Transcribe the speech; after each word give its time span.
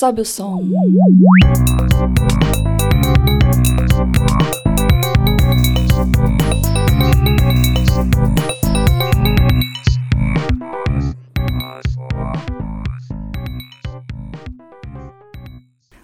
Sobe 0.00 0.22
o 0.22 0.24
som. 0.24 0.66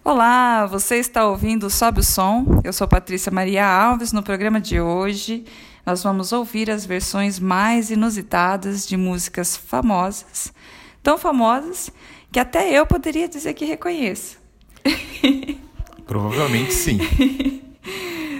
Olá, 0.05 0.67
você 0.67 0.97
está 0.97 1.27
ouvindo 1.27 1.71
Sobe 1.71 2.01
o 2.01 2.03
Som. 2.03 2.45
Eu 2.63 2.75
sou 2.75 2.87
Patrícia 2.87 3.33
Maria 3.33 3.67
Alves. 3.67 4.13
No 4.13 4.23
programa 4.23 4.61
de 4.61 4.79
hoje, 4.79 5.47
nós 5.87 6.03
vamos 6.03 6.35
ouvir 6.35 6.71
as 6.71 6.85
versões 6.85 7.41
mais 7.41 7.91
inusitadas 7.91 8.87
de 8.87 8.95
músicas 8.95 9.57
famosas, 9.57 10.53
tão 11.03 11.17
famosas 11.17 11.91
que 12.33 12.39
até 12.39 12.71
eu 12.71 12.87
poderia 12.87 13.29
dizer 13.29 13.55
que 13.55 13.65
reconheço. 13.65 14.39
Provavelmente 16.07 16.73
sim. 16.73 16.99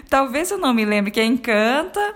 Talvez 0.09 0.51
eu 0.51 0.59
não 0.59 0.73
me 0.73 0.85
lembre 0.85 1.11
quem 1.11 1.37
canta, 1.37 2.15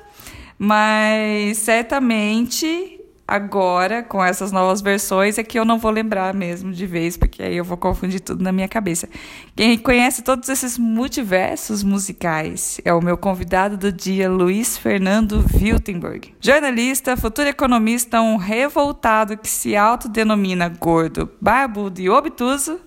mas 0.58 1.58
certamente 1.58 2.99
agora, 3.30 4.02
com 4.02 4.22
essas 4.22 4.50
novas 4.50 4.80
versões, 4.80 5.38
é 5.38 5.44
que 5.44 5.56
eu 5.56 5.64
não 5.64 5.78
vou 5.78 5.92
lembrar 5.92 6.34
mesmo 6.34 6.72
de 6.72 6.84
vez, 6.84 7.16
porque 7.16 7.40
aí 7.40 7.56
eu 7.56 7.64
vou 7.64 7.76
confundir 7.76 8.18
tudo 8.18 8.42
na 8.42 8.50
minha 8.50 8.66
cabeça. 8.66 9.08
Quem 9.54 9.78
conhece 9.78 10.22
todos 10.22 10.48
esses 10.48 10.76
multiversos 10.76 11.84
musicais 11.84 12.80
é 12.84 12.92
o 12.92 13.00
meu 13.00 13.16
convidado 13.16 13.76
do 13.76 13.92
dia, 13.92 14.28
Luiz 14.28 14.76
Fernando 14.76 15.44
Wiltenberg. 15.54 16.34
Jornalista, 16.40 17.16
futuro 17.16 17.48
economista, 17.48 18.20
um 18.20 18.36
revoltado 18.36 19.36
que 19.36 19.48
se 19.48 19.76
autodenomina 19.76 20.68
gordo, 20.68 21.30
barbudo 21.40 22.00
e 22.00 22.10
obtuso, 22.10 22.80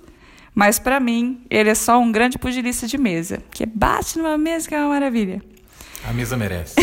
mas 0.53 0.77
para 0.77 0.99
mim, 0.99 1.41
ele 1.49 1.69
é 1.69 1.75
só 1.75 1.97
um 1.97 2.11
grande 2.11 2.37
pugilista 2.37 2.85
de 2.85 2.97
mesa, 2.97 3.41
que 3.49 3.65
bate 3.65 4.17
numa 4.17 4.37
mesa 4.37 4.67
que 4.67 4.75
é 4.75 4.79
uma 4.79 4.89
maravilha. 4.89 5.41
A 6.05 6.11
mesa 6.11 6.35
merece. 6.35 6.75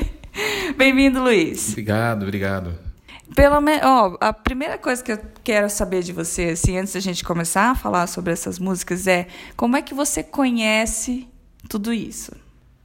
Bem-vindo, 0.74 1.22
Luiz. 1.22 1.70
Obrigado, 1.70 2.22
obrigado. 2.22 2.87
Pelo 3.34 3.60
menos, 3.60 3.82
ó, 3.84 4.16
a 4.20 4.32
primeira 4.32 4.78
coisa 4.78 5.02
que 5.02 5.12
eu 5.12 5.18
quero 5.44 5.68
saber 5.68 6.02
de 6.02 6.12
você, 6.12 6.50
assim, 6.50 6.76
antes 6.78 6.92
da 6.92 7.00
gente 7.00 7.22
começar 7.22 7.70
a 7.70 7.74
falar 7.74 8.06
sobre 8.06 8.32
essas 8.32 8.58
músicas, 8.58 9.06
é 9.06 9.26
como 9.56 9.76
é 9.76 9.82
que 9.82 9.94
você 9.94 10.22
conhece 10.22 11.28
tudo 11.68 11.92
isso? 11.92 12.32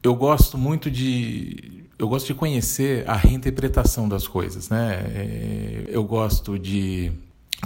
Eu 0.02 0.14
gosto 0.14 0.58
muito 0.58 0.90
de, 0.90 1.84
eu 1.98 2.08
gosto 2.08 2.26
de 2.26 2.34
conhecer 2.34 3.08
a 3.08 3.16
reinterpretação 3.16 4.08
das 4.08 4.28
coisas, 4.28 4.68
né? 4.68 5.02
É, 5.14 5.84
eu 5.88 6.04
gosto 6.04 6.58
de 6.58 7.10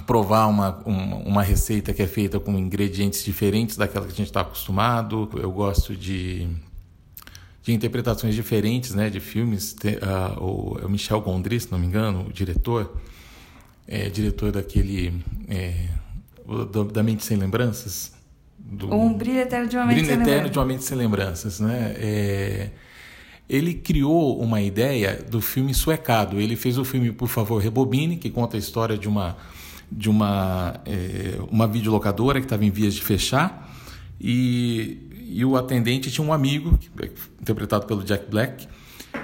provar 0.06 0.46
uma, 0.46 0.78
uma, 0.84 1.16
uma, 1.16 1.42
receita 1.42 1.92
que 1.92 2.02
é 2.02 2.06
feita 2.06 2.38
com 2.38 2.56
ingredientes 2.56 3.24
diferentes 3.24 3.76
daquela 3.76 4.06
que 4.06 4.12
a 4.12 4.16
gente 4.16 4.28
está 4.28 4.42
acostumado. 4.42 5.28
Eu 5.34 5.50
gosto 5.50 5.96
de 5.96 6.48
de 7.68 7.74
interpretações 7.74 8.34
diferentes 8.34 8.94
né, 8.94 9.10
de 9.10 9.20
filmes. 9.20 9.72
Uh, 9.72 10.42
o, 10.42 10.78
é 10.80 10.86
o 10.86 10.88
Michel 10.88 11.20
Gondry, 11.20 11.60
se 11.60 11.70
não 11.70 11.78
me 11.78 11.86
engano, 11.86 12.26
o 12.26 12.32
diretor, 12.32 12.98
é 13.86 14.08
diretor 14.08 14.50
daquele. 14.50 15.22
É, 15.48 15.88
do, 16.72 16.84
da 16.86 17.02
Mente 17.02 17.24
Sem 17.24 17.36
Lembranças. 17.36 18.12
Do, 18.58 18.92
um 18.92 19.12
Brilho 19.12 19.40
Eterno 19.40 19.68
de 19.68 19.76
uma 19.76 19.84
Mente 19.84 20.00
Sem 20.00 20.08
Lembranças. 20.08 20.32
Eterno 20.32 20.50
de 20.50 20.58
uma 20.58 20.64
Mente 20.64 20.84
Sem 20.84 20.96
Lembranças. 20.96 21.60
Né? 21.60 21.94
É, 21.98 22.70
ele 23.46 23.74
criou 23.74 24.40
uma 24.40 24.62
ideia 24.62 25.22
do 25.30 25.42
filme 25.42 25.74
suecado. 25.74 26.40
Ele 26.40 26.56
fez 26.56 26.78
o 26.78 26.84
filme 26.86 27.12
Por 27.12 27.28
Favor 27.28 27.60
Rebobine, 27.62 28.16
que 28.16 28.30
conta 28.30 28.56
a 28.56 28.58
história 28.58 28.96
de 28.96 29.06
uma, 29.06 29.36
de 29.92 30.08
uma, 30.08 30.80
é, 30.86 31.38
uma 31.50 31.68
videolocadora 31.68 32.40
que 32.40 32.46
estava 32.46 32.64
em 32.64 32.70
vias 32.70 32.94
de 32.94 33.02
fechar. 33.02 33.70
E 34.18 35.07
e 35.28 35.44
o 35.44 35.56
atendente 35.56 36.10
tinha 36.10 36.26
um 36.26 36.32
amigo, 36.32 36.78
interpretado 37.40 37.86
pelo 37.86 38.02
Jack 38.02 38.30
Black, 38.30 38.66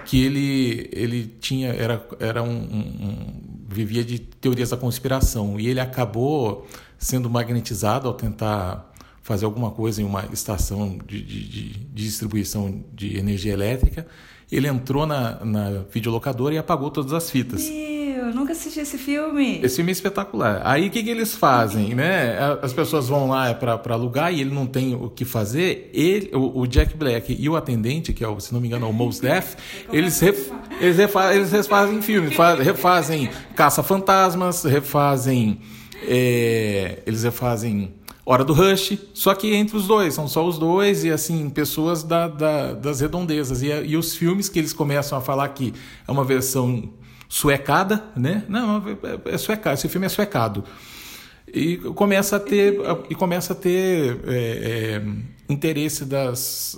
que 0.04 0.22
ele, 0.22 0.88
ele 0.92 1.34
tinha 1.40 1.68
era, 1.68 2.06
era 2.20 2.42
um, 2.42 2.56
um, 2.56 3.42
vivia 3.68 4.04
de 4.04 4.18
teorias 4.18 4.70
da 4.70 4.76
conspiração 4.76 5.58
e 5.58 5.66
ele 5.68 5.80
acabou 5.80 6.66
sendo 6.98 7.28
magnetizado 7.28 8.08
ao 8.08 8.14
tentar 8.14 8.92
fazer 9.22 9.44
alguma 9.46 9.70
coisa 9.70 10.02
em 10.02 10.04
uma 10.04 10.26
estação 10.32 10.98
de, 11.06 11.22
de, 11.22 11.48
de, 11.48 11.68
de 11.72 12.04
distribuição 12.04 12.84
de 12.92 13.16
energia 13.16 13.52
elétrica. 13.52 14.06
Ele 14.52 14.68
entrou 14.68 15.06
na, 15.06 15.42
na 15.44 15.70
videolocadora 15.90 16.54
e 16.54 16.58
apagou 16.58 16.90
todas 16.90 17.12
as 17.12 17.30
fitas. 17.30 17.62
Eu 18.24 18.34
nunca 18.34 18.52
assisti 18.52 18.80
esse 18.80 18.96
filme. 18.96 19.60
Esse 19.62 19.76
filme 19.76 19.90
é 19.90 19.92
espetacular. 19.92 20.62
Aí 20.64 20.88
o 20.88 20.90
que, 20.90 21.02
que 21.02 21.10
eles 21.10 21.34
fazem, 21.34 21.94
né? 21.94 22.38
As 22.62 22.72
pessoas 22.72 23.06
vão 23.06 23.28
lá 23.28 23.52
para 23.54 23.94
alugar 23.94 24.32
e 24.32 24.40
ele 24.40 24.50
não 24.50 24.66
tem 24.66 24.94
o 24.94 25.10
que 25.10 25.26
fazer. 25.26 25.90
Ele, 25.92 26.30
o, 26.34 26.60
o, 26.60 26.66
Jack 26.66 26.96
Black 26.96 27.36
e 27.38 27.48
o 27.50 27.54
atendente, 27.54 28.14
que 28.14 28.24
é, 28.24 28.28
o, 28.28 28.40
se 28.40 28.54
não 28.54 28.62
me 28.62 28.68
engano, 28.68 28.86
é 28.86 28.88
o 28.88 28.92
Mos 28.94 29.20
Def, 29.20 29.56
eles, 29.92 30.18
ref, 30.20 30.50
eles, 30.80 30.96
refazem, 30.96 31.36
eles 31.36 31.52
refazem 31.52 32.00
filmes, 32.00 32.34
refazem 32.62 33.28
Caça-Fantasmas, 33.54 34.64
refazem. 34.64 35.60
É, 36.06 37.02
eles 37.06 37.24
refazem 37.24 37.94
Hora 38.26 38.42
do 38.42 38.54
Rush, 38.54 38.96
só 39.12 39.34
que 39.34 39.54
entre 39.54 39.76
os 39.76 39.86
dois, 39.86 40.14
são 40.14 40.26
só 40.26 40.46
os 40.46 40.58
dois 40.58 41.04
e 41.04 41.10
assim, 41.10 41.50
pessoas 41.50 42.02
da, 42.02 42.26
da, 42.26 42.72
das 42.72 43.00
redondezas. 43.00 43.60
E, 43.60 43.66
e 43.66 43.98
os 43.98 44.16
filmes 44.16 44.48
que 44.48 44.58
eles 44.58 44.72
começam 44.72 45.18
a 45.18 45.20
falar 45.20 45.46
que 45.50 45.74
é 46.08 46.10
uma 46.10 46.24
versão 46.24 46.90
suecada, 47.28 48.04
né? 48.16 48.44
Não, 48.48 48.82
é, 49.26 49.34
é 49.34 49.38
suecado, 49.38 49.74
esse 49.74 49.88
filme 49.88 50.06
é 50.06 50.08
suecado. 50.08 50.64
E 51.46 51.76
começa 51.76 52.36
a 52.36 52.40
ter, 52.40 52.80
e 53.08 53.14
começa 53.14 53.52
a 53.52 53.56
ter 53.56 54.18
é, 54.26 54.34
é, 54.34 55.02
interesse, 55.48 56.04
das, 56.04 56.76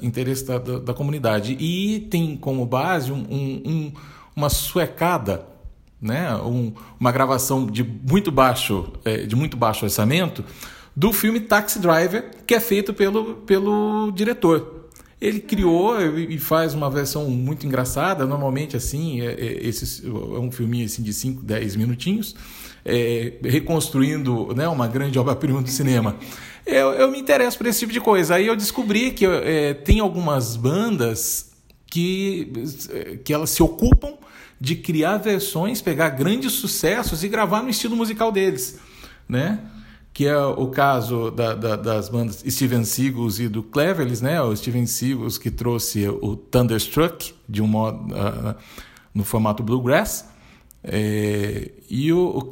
interesse 0.00 0.46
da, 0.46 0.58
da, 0.58 0.78
da, 0.78 0.94
comunidade. 0.94 1.56
E 1.60 2.00
tem 2.10 2.36
como 2.36 2.64
base 2.64 3.12
um, 3.12 3.18
um, 3.18 3.92
uma 4.34 4.48
suecada, 4.48 5.44
né? 6.00 6.34
Um, 6.36 6.72
uma 6.98 7.12
gravação 7.12 7.66
de 7.66 7.82
muito 7.82 8.32
baixo, 8.32 8.92
é, 9.04 9.18
de 9.18 9.36
muito 9.36 9.56
baixo 9.56 9.84
orçamento 9.84 10.44
do 10.96 11.12
filme 11.12 11.40
Taxi 11.40 11.78
Driver, 11.78 12.30
que 12.46 12.54
é 12.54 12.60
feito 12.60 12.94
pelo, 12.94 13.36
pelo 13.36 14.12
diretor. 14.12 14.73
Ele 15.24 15.40
criou 15.40 15.98
e 16.14 16.38
faz 16.38 16.74
uma 16.74 16.90
versão 16.90 17.30
muito 17.30 17.66
engraçada, 17.66 18.26
normalmente 18.26 18.76
assim, 18.76 19.22
é, 19.22 19.32
é, 19.32 19.66
esse, 19.66 20.06
é 20.06 20.10
um 20.10 20.52
filminho 20.52 20.84
assim, 20.84 21.02
de 21.02 21.14
5, 21.14 21.42
10 21.42 21.76
minutinhos, 21.76 22.36
é, 22.84 23.32
reconstruindo 23.42 24.54
né, 24.54 24.68
uma 24.68 24.86
grande 24.86 25.18
obra-prima 25.18 25.62
do 25.62 25.70
cinema. 25.70 26.16
Eu, 26.66 26.92
eu, 26.92 27.10
me 27.10 27.18
interesso 27.18 27.56
por 27.56 27.66
esse 27.66 27.80
tipo 27.80 27.92
de 27.92 28.02
coisa. 28.02 28.34
Aí 28.34 28.46
eu 28.46 28.54
descobri 28.54 29.12
que 29.12 29.24
é, 29.24 29.72
tem 29.72 29.98
algumas 29.98 30.56
bandas 30.56 31.52
que, 31.86 32.52
que 33.24 33.32
elas 33.32 33.48
se 33.48 33.62
ocupam 33.62 34.18
de 34.60 34.76
criar 34.76 35.16
versões, 35.16 35.80
pegar 35.80 36.10
grandes 36.10 36.52
sucessos 36.52 37.24
e 37.24 37.28
gravar 37.28 37.62
no 37.62 37.70
estilo 37.70 37.96
musical 37.96 38.30
deles, 38.30 38.78
né? 39.26 39.58
Que 40.14 40.28
é 40.28 40.38
o 40.38 40.68
caso 40.68 41.32
da, 41.32 41.56
da, 41.56 41.74
das 41.74 42.08
bandas 42.08 42.44
Steven 42.46 42.84
Seagulls 42.84 43.42
e 43.42 43.48
do 43.48 43.64
Cleverless, 43.64 44.22
né? 44.22 44.40
O 44.40 44.54
Steven 44.56 44.86
Seagulls 44.86 45.40
que 45.40 45.50
trouxe 45.50 46.08
o 46.08 46.36
Thunderstruck 46.36 47.34
de 47.48 47.60
um 47.60 47.66
modo 47.66 48.14
uh, 48.14 48.54
no 49.12 49.24
formato 49.24 49.64
bluegrass. 49.64 50.28
É, 50.84 51.72
e 51.90 52.12
o, 52.12 52.28
o 52.28 52.42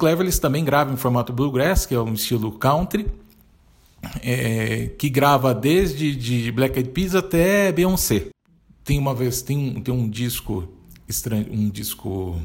também 0.41 0.65
grava 0.65 0.91
em 0.91 0.97
formato 0.97 1.31
bluegrass, 1.31 1.85
que 1.85 1.95
é 1.95 1.99
um 2.01 2.13
estilo 2.13 2.51
country, 2.51 3.07
é, 4.21 4.87
que 4.97 5.09
grava 5.09 5.55
desde 5.55 6.13
de 6.17 6.51
Black 6.51 6.77
Eyed 6.77 6.89
Peas 6.89 7.15
até 7.15 7.71
Beyoncé. 7.71 8.27
Tem 8.83 8.99
uma 8.99 9.15
vez 9.15 9.41
tem, 9.41 9.81
tem 9.81 9.93
um 9.93 10.09
disco 10.09 10.67
estranho, 11.07 11.47
um 11.49 11.69
disco 11.69 12.37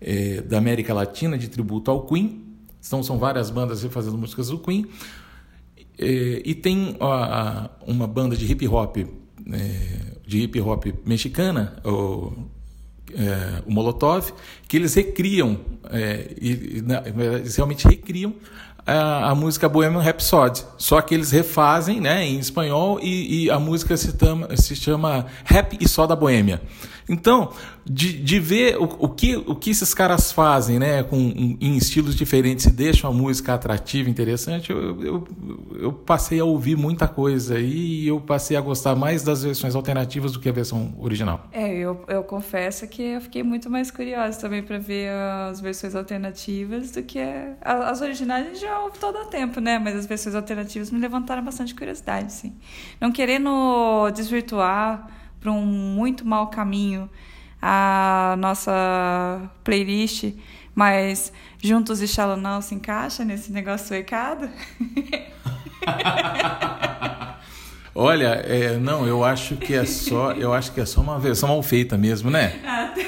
é, 0.00 0.40
da 0.40 0.56
América 0.56 0.94
Latina 0.94 1.36
de 1.36 1.48
tributo 1.48 1.90
ao 1.90 2.06
Queen 2.06 2.53
então 2.86 3.02
são 3.02 3.18
várias 3.18 3.50
bandas 3.50 3.82
fazendo 3.84 4.18
músicas 4.18 4.48
do 4.48 4.58
Queen. 4.58 4.86
E, 5.98 6.42
e 6.44 6.54
tem 6.54 6.96
a, 7.00 7.06
a, 7.06 7.70
uma 7.86 8.06
banda 8.06 8.36
de 8.36 8.50
hip 8.50 8.66
hop, 8.68 8.96
é, 8.98 9.06
de 10.26 10.40
hip 10.40 10.60
hop 10.60 10.86
mexicana, 11.04 11.76
é, 11.84 13.62
o 13.66 13.72
Molotov, 13.72 14.32
que 14.68 14.76
eles 14.76 14.94
recriam, 14.94 15.58
é, 15.90 16.34
e, 16.40 16.82
eles 17.36 17.56
realmente 17.56 17.86
recriam 17.86 18.34
a, 18.86 19.30
a, 19.30 19.34
música 19.34 19.68
Bohemian 19.68 20.00
Rhapsody, 20.00 20.64
só 20.76 21.00
que 21.00 21.14
eles 21.14 21.30
refazem 21.30 22.00
né, 22.00 22.26
em 22.26 22.38
espanhol 22.38 23.00
e, 23.00 23.44
e 23.44 23.50
a 23.50 23.58
música 23.58 23.96
se, 23.96 24.12
se 24.56 24.76
chama 24.76 25.26
Rap 25.44 25.78
e 25.80 25.88
Só 25.88 26.06
da 26.06 26.16
Boêmia. 26.16 26.60
Então, 27.08 27.52
de, 27.84 28.12
de 28.12 28.40
ver 28.40 28.76
o, 28.78 28.84
o, 28.84 29.08
que, 29.08 29.36
o 29.36 29.54
que 29.54 29.70
esses 29.70 29.92
caras 29.92 30.32
fazem, 30.32 30.78
né, 30.78 31.02
com, 31.02 31.16
em 31.16 31.76
estilos 31.76 32.14
diferentes 32.14 32.64
e 32.66 32.70
deixam 32.70 33.10
a 33.10 33.12
música 33.12 33.54
atrativa, 33.54 34.08
interessante, 34.08 34.70
eu, 34.70 35.02
eu, 35.02 35.28
eu 35.78 35.92
passei 35.92 36.40
a 36.40 36.44
ouvir 36.44 36.76
muita 36.76 37.06
coisa 37.06 37.58
e 37.58 38.06
eu 38.08 38.20
passei 38.20 38.56
a 38.56 38.60
gostar 38.60 38.94
mais 38.94 39.22
das 39.22 39.42
versões 39.42 39.74
alternativas 39.74 40.32
do 40.32 40.40
que 40.40 40.48
a 40.48 40.52
versão 40.52 40.94
original. 40.98 41.48
É, 41.52 41.74
eu, 41.76 42.02
eu 42.08 42.24
confesso 42.24 42.86
que 42.88 43.02
eu 43.02 43.20
fiquei 43.20 43.42
muito 43.42 43.68
mais 43.68 43.90
curiosa 43.90 44.40
também 44.40 44.62
para 44.62 44.78
ver 44.78 45.10
as 45.10 45.60
versões 45.60 45.94
alternativas 45.94 46.90
do 46.90 47.02
que 47.02 47.18
as 47.60 48.00
originais 48.00 48.46
a 48.46 48.48
gente 48.50 48.60
já 48.60 48.78
ouve 48.80 48.98
todo 48.98 49.18
o 49.18 49.24
tempo, 49.26 49.60
né? 49.60 49.78
Mas 49.78 49.96
as 49.96 50.06
versões 50.06 50.34
alternativas 50.34 50.90
me 50.90 50.98
levantaram 50.98 51.44
bastante 51.44 51.74
curiosidade, 51.74 52.32
sim. 52.32 52.54
Não 53.00 53.12
querendo 53.12 54.10
desvirtuar 54.10 55.23
para 55.44 55.52
um 55.52 55.60
muito 55.60 56.26
mau 56.26 56.46
caminho 56.46 57.10
a 57.60 58.34
nossa 58.38 59.42
playlist, 59.62 60.32
mas 60.74 61.30
Juntos 61.62 62.00
e 62.00 62.08
Shallow 62.08 62.38
Now 62.38 62.62
se 62.62 62.74
encaixa 62.74 63.26
nesse 63.26 63.52
negócio 63.52 63.88
suecado? 63.88 64.48
Olha, 67.94 68.42
é, 68.46 68.78
não, 68.78 69.06
eu 69.06 69.22
acho 69.22 69.56
que 69.56 69.74
é 69.74 69.84
só, 69.84 70.32
eu 70.32 70.54
acho 70.54 70.72
que 70.72 70.80
é 70.80 70.86
só 70.86 71.02
uma 71.02 71.18
versão 71.18 71.50
mal 71.50 71.62
feita 71.62 71.96
mesmo, 71.98 72.30
né? 72.30 72.58
Ah, 72.64 72.92
tá. 72.94 73.02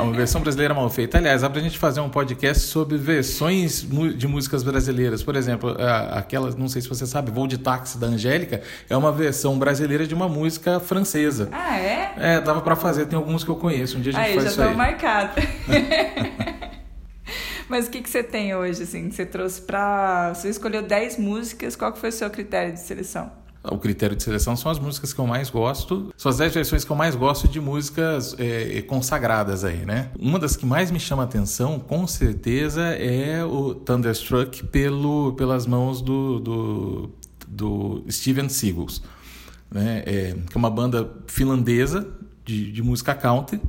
Uma 0.00 0.12
versão 0.12 0.40
brasileira 0.40 0.74
mal 0.74 0.88
feita. 0.90 1.18
Aliás, 1.18 1.42
dá 1.42 1.50
pra 1.50 1.60
gente 1.60 1.78
fazer 1.78 2.00
um 2.00 2.08
podcast 2.08 2.64
sobre 2.64 2.96
versões 2.96 3.86
de 4.16 4.26
músicas 4.26 4.62
brasileiras. 4.62 5.22
Por 5.22 5.36
exemplo, 5.36 5.76
aquela, 6.10 6.50
não 6.52 6.68
sei 6.68 6.82
se 6.82 6.88
você 6.88 7.06
sabe, 7.06 7.30
Voo 7.30 7.46
de 7.46 7.58
Táxi 7.58 7.98
da 7.98 8.06
Angélica 8.06 8.62
é 8.88 8.96
uma 8.96 9.12
versão 9.12 9.58
brasileira 9.58 10.06
de 10.06 10.14
uma 10.14 10.28
música 10.28 10.80
francesa. 10.80 11.48
Ah, 11.52 11.78
é? 11.78 12.12
É, 12.16 12.40
dava 12.40 12.60
para 12.60 12.76
fazer, 12.76 13.06
tem 13.06 13.16
alguns 13.16 13.44
que 13.44 13.50
eu 13.50 13.56
conheço. 13.56 13.98
Um 13.98 14.00
dia 14.00 14.12
a 14.12 14.14
gente 14.16 14.24
aí, 14.24 14.34
faz 14.34 14.44
já 14.44 14.50
isso 14.50 14.62
aí. 14.62 14.76
marcado. 14.76 15.32
Mas 17.68 17.86
o 17.86 17.90
que, 17.90 18.02
que 18.02 18.10
você 18.10 18.22
tem 18.22 18.54
hoje, 18.54 18.82
assim, 18.82 19.08
que 19.08 19.14
você 19.14 19.24
trouxe 19.24 19.62
pra... 19.62 20.34
Você 20.34 20.50
escolheu 20.50 20.82
10 20.82 21.18
músicas, 21.18 21.74
qual 21.74 21.90
que 21.92 21.98
foi 21.98 22.10
o 22.10 22.12
seu 22.12 22.28
critério 22.28 22.74
de 22.74 22.80
seleção? 22.80 23.41
O 23.64 23.78
critério 23.78 24.16
de 24.16 24.22
seleção 24.22 24.56
são 24.56 24.72
as 24.72 24.78
músicas 24.78 25.12
que 25.12 25.20
eu 25.20 25.26
mais 25.26 25.48
gosto, 25.48 26.12
são 26.16 26.30
as 26.30 26.38
10 26.38 26.54
versões 26.54 26.84
que 26.84 26.90
eu 26.90 26.96
mais 26.96 27.14
gosto 27.14 27.46
de 27.46 27.60
músicas 27.60 28.34
é, 28.38 28.82
consagradas 28.82 29.62
aí, 29.62 29.86
né? 29.86 30.10
Uma 30.18 30.38
das 30.38 30.56
que 30.56 30.66
mais 30.66 30.90
me 30.90 30.98
chama 30.98 31.22
atenção, 31.22 31.78
com 31.78 32.04
certeza, 32.06 32.82
é 32.82 33.44
o 33.44 33.74
Thunderstruck 33.74 34.66
pelo, 34.66 35.34
pelas 35.34 35.64
mãos 35.64 36.02
do, 36.02 36.40
do, 36.40 37.10
do 37.46 38.04
Steven 38.10 38.48
Seagulls, 38.48 39.00
né? 39.70 40.02
É, 40.06 40.36
que 40.50 40.56
é 40.56 40.58
uma 40.58 40.70
banda 40.70 41.08
finlandesa 41.28 42.08
de, 42.44 42.72
de 42.72 42.82
música 42.82 43.14
country, 43.14 43.60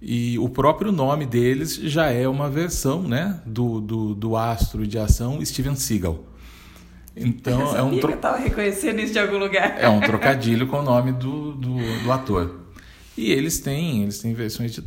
e 0.00 0.38
o 0.38 0.48
próprio 0.48 0.92
nome 0.92 1.26
deles 1.26 1.74
já 1.74 2.06
é 2.06 2.28
uma 2.28 2.48
versão 2.48 3.02
né, 3.02 3.40
do, 3.44 3.80
do, 3.80 4.14
do 4.14 4.36
astro 4.36 4.86
de 4.86 4.98
ação 4.98 5.44
Steven 5.44 5.74
Seagal. 5.74 6.22
Então 7.16 7.60
eu 7.60 7.76
é 7.76 7.82
um 7.82 7.98
tro... 7.98 8.10
eu 8.10 8.16
tava 8.18 8.36
reconhecendo 8.36 9.00
isso 9.00 9.12
de 9.12 9.18
algum 9.18 9.38
lugar. 9.38 9.78
É 9.80 9.88
um 9.88 10.00
trocadilho 10.00 10.66
com 10.66 10.80
o 10.80 10.82
nome 10.82 11.12
do, 11.12 11.52
do, 11.52 12.02
do, 12.02 12.12
ator. 12.12 12.60
E 13.16 13.32
eles 13.32 13.58
têm, 13.58 14.02
eles 14.02 14.18
têm 14.18 14.34
versões 14.34 14.72
de, 14.72 14.84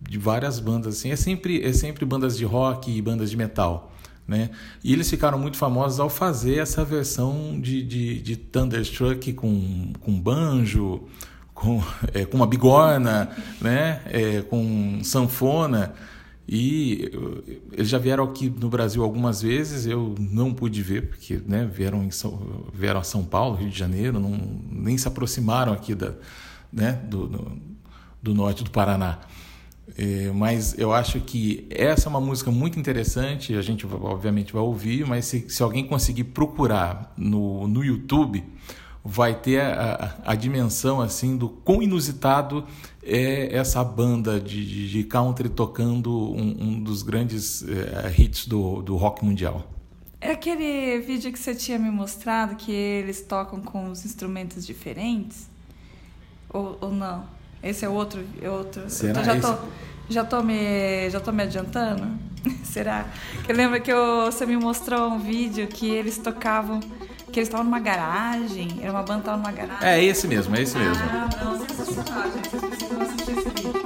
de 0.00 0.18
várias 0.18 0.60
bandas 0.60 0.98
assim, 0.98 1.10
é 1.10 1.16
sempre 1.16 1.60
é 1.64 1.72
sempre 1.72 2.04
bandas 2.04 2.36
de 2.36 2.44
rock 2.44 2.96
e 2.96 3.02
bandas 3.02 3.28
de 3.28 3.36
metal, 3.36 3.92
né? 4.28 4.50
E 4.84 4.92
eles 4.92 5.10
ficaram 5.10 5.38
muito 5.38 5.56
famosos 5.56 5.98
ao 5.98 6.08
fazer 6.08 6.58
essa 6.58 6.84
versão 6.84 7.58
de, 7.60 7.82
de, 7.82 8.20
de 8.20 8.36
Thunderstruck 8.36 9.32
com, 9.32 9.92
com 9.98 10.20
banjo, 10.20 11.02
com, 11.52 11.82
é, 12.14 12.24
com 12.24 12.36
uma 12.36 12.46
bigorna, 12.46 13.28
né? 13.60 14.02
É, 14.06 14.42
com 14.42 15.00
sanfona. 15.02 15.94
E 16.48 17.10
eles 17.72 17.88
já 17.88 17.98
vieram 17.98 18.22
aqui 18.22 18.48
no 18.48 18.68
Brasil 18.68 19.02
algumas 19.02 19.42
vezes, 19.42 19.84
eu 19.84 20.14
não 20.18 20.54
pude 20.54 20.80
ver, 20.80 21.08
porque 21.08 21.40
né, 21.44 21.68
vieram, 21.72 22.04
em 22.04 22.10
São, 22.12 22.66
vieram 22.72 23.00
a 23.00 23.02
São 23.02 23.24
Paulo, 23.24 23.56
Rio 23.56 23.68
de 23.68 23.76
Janeiro, 23.76 24.20
não, 24.20 24.38
nem 24.70 24.96
se 24.96 25.08
aproximaram 25.08 25.72
aqui 25.72 25.92
da, 25.92 26.14
né, 26.72 26.92
do, 27.08 27.26
do, 27.26 27.58
do 28.22 28.34
norte 28.34 28.62
do 28.62 28.70
Paraná. 28.70 29.18
É, 29.98 30.30
mas 30.32 30.78
eu 30.78 30.92
acho 30.92 31.20
que 31.20 31.66
essa 31.70 32.08
é 32.08 32.10
uma 32.10 32.20
música 32.20 32.50
muito 32.50 32.78
interessante, 32.78 33.54
a 33.54 33.62
gente 33.62 33.84
obviamente 33.86 34.52
vai 34.52 34.62
ouvir, 34.62 35.04
mas 35.04 35.24
se, 35.24 35.46
se 35.48 35.62
alguém 35.62 35.84
conseguir 35.84 36.24
procurar 36.24 37.12
no, 37.16 37.66
no 37.66 37.84
YouTube, 37.84 38.44
vai 39.06 39.34
ter 39.34 39.60
a, 39.60 40.16
a, 40.24 40.32
a 40.32 40.34
dimensão 40.34 41.00
assim 41.00 41.36
do 41.36 41.48
quão 41.48 41.80
inusitado 41.80 42.64
é 43.02 43.56
essa 43.56 43.82
banda 43.84 44.40
de, 44.40 44.88
de 44.88 45.04
country 45.04 45.48
tocando 45.48 46.10
um, 46.32 46.56
um 46.60 46.82
dos 46.82 47.02
grandes 47.02 47.62
é, 47.62 48.12
hits 48.18 48.46
do, 48.46 48.82
do 48.82 48.96
rock 48.96 49.24
mundial. 49.24 49.64
É 50.20 50.32
aquele 50.32 50.98
vídeo 50.98 51.30
que 51.30 51.38
você 51.38 51.54
tinha 51.54 51.78
me 51.78 51.90
mostrado 51.90 52.56
que 52.56 52.72
eles 52.72 53.20
tocam 53.20 53.60
com 53.60 53.90
os 53.90 54.04
instrumentos 54.04 54.66
diferentes? 54.66 55.48
Ou, 56.48 56.76
ou 56.80 56.90
não? 56.90 57.24
Esse 57.62 57.84
é 57.84 57.88
outro. 57.88 58.24
É 58.42 58.50
outro. 58.50 58.90
Será 58.90 59.22
já, 59.22 59.40
tô, 59.40 59.58
já, 60.08 60.24
tô 60.24 60.42
me, 60.42 61.08
já 61.10 61.20
tô 61.20 61.30
me 61.30 61.44
adiantando? 61.44 62.18
Será? 62.64 63.06
Que 63.44 63.52
lembra 63.52 63.78
que 63.78 63.92
eu, 63.92 64.24
você 64.24 64.44
me 64.44 64.56
mostrou 64.56 65.10
um 65.10 65.20
vídeo 65.20 65.68
que 65.68 65.88
eles 65.88 66.18
tocavam 66.18 66.80
que 67.32 67.40
eles 67.40 67.48
estavam 67.48 67.64
numa 67.64 67.80
garagem. 67.80 68.78
Era 68.80 68.92
uma 68.92 69.02
banda 69.02 69.14
que 69.14 69.20
estava 69.20 69.36
numa 69.36 69.52
garagem. 69.52 69.88
É 69.88 70.02
esse 70.04 70.26
mesmo, 70.26 70.56
é 70.56 70.62
esse 70.62 70.76
mesmo. 70.78 71.04
Ah, 71.10 71.44
não, 71.44 71.58
sensacional, 71.66 72.22
gente. 72.32 72.48
Vocês 72.48 72.64
precisam 72.64 73.02
assistir 73.02 73.38
esse 73.38 73.48
vídeo. 73.50 73.85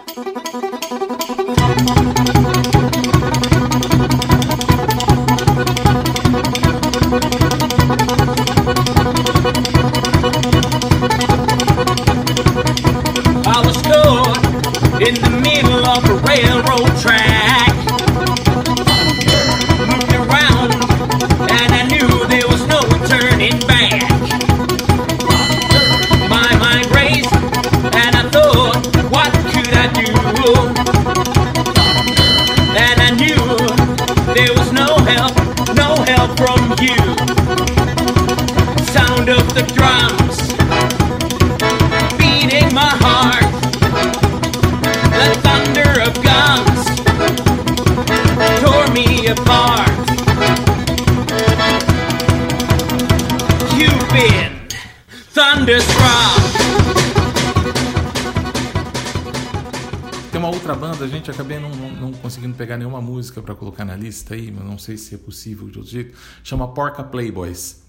Tem 60.31 60.39
uma 60.39 60.49
outra 60.49 60.77
banda, 60.77 61.09
gente, 61.09 61.29
acabei 61.29 61.59
não, 61.59 61.71
não, 61.71 61.91
não 61.91 62.13
conseguindo 62.13 62.55
pegar 62.55 62.77
nenhuma 62.77 63.01
música 63.01 63.43
para 63.43 63.53
colocar 63.53 63.85
na 63.85 63.97
lista 63.97 64.35
aí, 64.35 64.53
mas 64.53 64.65
não 64.65 64.79
sei 64.79 64.97
se 64.97 65.13
é 65.13 65.19
possível 65.19 65.69
de 65.69 65.79
outro 65.79 65.91
jeito. 65.91 66.17
Chama 66.45 66.69
Porca 66.69 67.03
Playboys. 67.03 67.83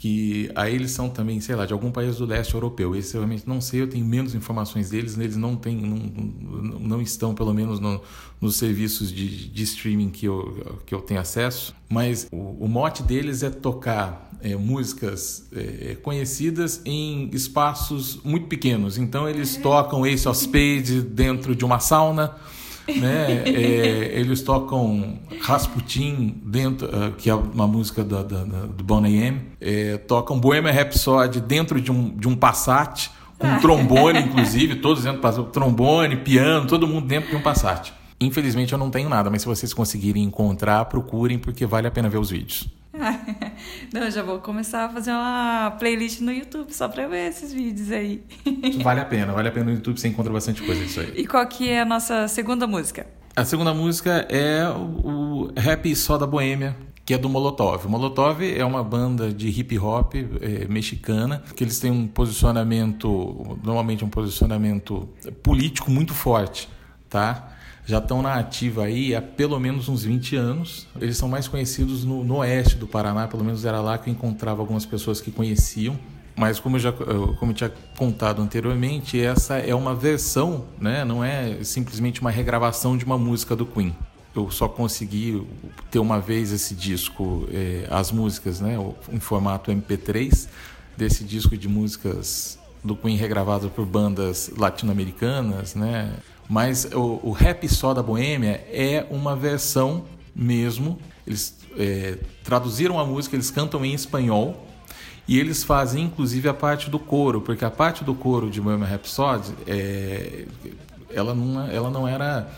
Que 0.00 0.50
aí 0.54 0.74
eles 0.74 0.92
são 0.92 1.10
também, 1.10 1.42
sei 1.42 1.54
lá, 1.54 1.66
de 1.66 1.74
algum 1.74 1.92
país 1.92 2.16
do 2.16 2.24
leste 2.24 2.54
europeu. 2.54 2.96
Esse 2.96 3.14
eu 3.16 3.20
realmente 3.20 3.46
não 3.46 3.60
sei, 3.60 3.82
eu 3.82 3.86
tenho 3.86 4.02
menos 4.02 4.34
informações 4.34 4.88
deles, 4.88 5.18
eles 5.18 5.36
não 5.36 5.56
têm, 5.56 5.76
não, 5.76 6.80
não 6.80 7.02
estão, 7.02 7.34
pelo 7.34 7.52
menos, 7.52 7.78
no, 7.80 8.00
nos 8.40 8.56
serviços 8.56 9.12
de, 9.12 9.50
de 9.50 9.62
streaming 9.62 10.08
que 10.08 10.24
eu, 10.24 10.80
que 10.86 10.94
eu 10.94 11.02
tenho 11.02 11.20
acesso. 11.20 11.74
Mas 11.86 12.26
o, 12.32 12.64
o 12.64 12.66
mote 12.66 13.02
deles 13.02 13.42
é 13.42 13.50
tocar 13.50 14.30
é, 14.40 14.56
músicas 14.56 15.46
é, 15.52 15.98
conhecidas 16.02 16.80
em 16.86 17.28
espaços 17.34 18.20
muito 18.24 18.46
pequenos. 18.46 18.96
Então 18.96 19.28
eles 19.28 19.58
tocam 19.58 20.06
Ace 20.06 20.26
of 20.26 20.40
Spades 20.40 21.02
dentro 21.02 21.54
de 21.54 21.62
uma 21.62 21.78
sauna, 21.78 22.36
né? 22.98 23.42
É, 23.46 24.18
eles 24.18 24.42
tocam 24.42 25.18
Rasputin 25.40 26.40
dentro, 26.44 26.86
uh, 26.86 27.12
que 27.12 27.28
é 27.28 27.34
uma 27.34 27.66
música 27.66 28.02
da, 28.02 28.22
da, 28.22 28.44
da, 28.44 28.66
do 28.66 28.82
Bonnie 28.82 29.16
M. 29.22 29.40
É, 29.60 29.98
tocam 29.98 30.38
Bohemian 30.38 30.72
Rhapsody 30.72 31.40
dentro 31.40 31.80
de 31.80 31.92
um, 31.92 32.10
de 32.10 32.28
um 32.28 32.34
Passat 32.34 33.10
com 33.38 33.58
trombone, 33.58 34.20
inclusive, 34.24 34.76
todos 34.76 35.04
dentro 35.04 35.18
do 35.18 35.22
Passat, 35.22 35.46
trombone, 35.50 36.16
piano, 36.16 36.66
todo 36.66 36.86
mundo 36.86 37.06
dentro 37.06 37.30
de 37.30 37.36
um 37.36 37.42
Passat. 37.42 37.92
Infelizmente 38.20 38.72
eu 38.72 38.78
não 38.78 38.90
tenho 38.90 39.08
nada, 39.08 39.30
mas 39.30 39.42
se 39.42 39.48
vocês 39.48 39.72
conseguirem 39.72 40.22
encontrar, 40.22 40.84
procurem 40.86 41.38
porque 41.38 41.64
vale 41.64 41.86
a 41.86 41.90
pena 41.90 42.08
ver 42.08 42.18
os 42.18 42.30
vídeos. 42.30 42.68
Não, 43.92 44.02
eu 44.02 44.10
já 44.10 44.22
vou 44.22 44.40
começar 44.40 44.86
a 44.86 44.88
fazer 44.88 45.12
uma 45.12 45.76
playlist 45.78 46.20
no 46.20 46.32
YouTube 46.32 46.72
só 46.72 46.88
pra 46.88 47.06
ver 47.06 47.28
esses 47.28 47.52
vídeos 47.52 47.90
aí. 47.92 48.22
Vale 48.82 49.00
a 49.00 49.04
pena, 49.04 49.32
vale 49.32 49.48
a 49.48 49.52
pena 49.52 49.66
no 49.66 49.72
YouTube, 49.72 49.98
você 49.98 50.08
encontra 50.08 50.32
bastante 50.32 50.62
coisa 50.62 50.82
disso 50.82 51.00
aí. 51.00 51.12
E 51.16 51.26
qual 51.26 51.46
que 51.46 51.68
é 51.68 51.80
a 51.80 51.84
nossa 51.84 52.26
segunda 52.28 52.66
música? 52.66 53.06
A 53.36 53.44
segunda 53.44 53.72
música 53.72 54.26
é 54.28 54.68
o 54.68 55.50
Happy 55.56 55.94
Soda 55.94 56.26
Boêmia, 56.26 56.76
que 57.04 57.14
é 57.14 57.18
do 57.18 57.28
Molotov. 57.28 57.86
O 57.86 57.88
Molotov 57.88 58.42
é 58.42 58.64
uma 58.64 58.82
banda 58.82 59.32
de 59.32 59.48
hip 59.48 59.78
hop 59.78 60.14
é, 60.14 60.66
mexicana, 60.68 61.42
que 61.54 61.62
eles 61.62 61.78
têm 61.78 61.90
um 61.90 62.06
posicionamento, 62.08 63.58
normalmente 63.62 64.04
um 64.04 64.08
posicionamento 64.08 65.08
político 65.42 65.90
muito 65.90 66.12
forte, 66.12 66.68
tá? 67.08 67.56
Já 67.86 67.98
estão 67.98 68.22
na 68.22 68.34
ativa 68.34 68.84
aí 68.84 69.14
há 69.14 69.22
pelo 69.22 69.58
menos 69.58 69.88
uns 69.88 70.04
20 70.04 70.36
anos. 70.36 70.86
Eles 71.00 71.16
são 71.16 71.28
mais 71.28 71.48
conhecidos 71.48 72.04
no, 72.04 72.22
no 72.22 72.36
oeste 72.36 72.76
do 72.76 72.86
Paraná, 72.86 73.26
pelo 73.26 73.44
menos 73.44 73.64
era 73.64 73.80
lá 73.80 73.98
que 73.98 74.08
eu 74.08 74.12
encontrava 74.12 74.60
algumas 74.60 74.86
pessoas 74.86 75.20
que 75.20 75.30
conheciam. 75.30 75.98
Mas 76.36 76.60
como 76.60 76.76
eu 76.76 76.80
já 76.80 76.92
como 76.92 77.50
eu 77.50 77.54
tinha 77.54 77.72
contado 77.98 78.40
anteriormente, 78.40 79.20
essa 79.20 79.58
é 79.58 79.74
uma 79.74 79.94
versão, 79.94 80.64
né? 80.80 81.04
não 81.04 81.22
é 81.24 81.62
simplesmente 81.64 82.20
uma 82.20 82.30
regravação 82.30 82.96
de 82.96 83.04
uma 83.04 83.18
música 83.18 83.56
do 83.56 83.66
Queen 83.66 83.94
eu 84.34 84.50
só 84.50 84.68
consegui 84.68 85.44
ter 85.90 85.98
uma 85.98 86.20
vez 86.20 86.52
esse 86.52 86.74
disco, 86.74 87.48
eh, 87.50 87.86
as 87.90 88.12
músicas, 88.12 88.60
né, 88.60 88.76
em 89.12 89.18
formato 89.18 89.70
MP3, 89.72 90.48
desse 90.96 91.24
disco 91.24 91.56
de 91.56 91.68
músicas 91.68 92.58
do 92.84 92.94
Queen 92.94 93.16
regravado 93.16 93.70
por 93.70 93.84
bandas 93.84 94.50
latino-americanas, 94.56 95.74
né? 95.74 96.12
Mas 96.50 96.84
o, 96.92 97.20
o 97.22 97.30
Rap 97.30 97.68
Só 97.68 97.94
da 97.94 98.02
Boêmia 98.02 98.66
é 98.72 99.06
uma 99.08 99.36
versão 99.36 100.04
mesmo. 100.34 100.98
Eles 101.24 101.56
eh, 101.78 102.18
traduziram 102.42 102.98
a 102.98 103.04
música, 103.04 103.36
eles 103.36 103.52
cantam 103.52 103.84
em 103.84 103.94
espanhol 103.94 104.66
e 105.28 105.38
eles 105.38 105.62
fazem 105.62 106.02
inclusive 106.02 106.48
a 106.48 106.54
parte 106.54 106.90
do 106.90 106.98
coro, 106.98 107.40
porque 107.40 107.64
a 107.64 107.70
parte 107.70 108.02
do 108.02 108.16
coro 108.16 108.50
de 108.50 108.60
Bohemian 108.60 108.84
Rhapsody, 108.84 109.54
é, 109.64 110.44
ela, 111.10 111.36
não, 111.36 111.70
ela 111.70 111.88
não 111.88 112.08
era 112.08 112.50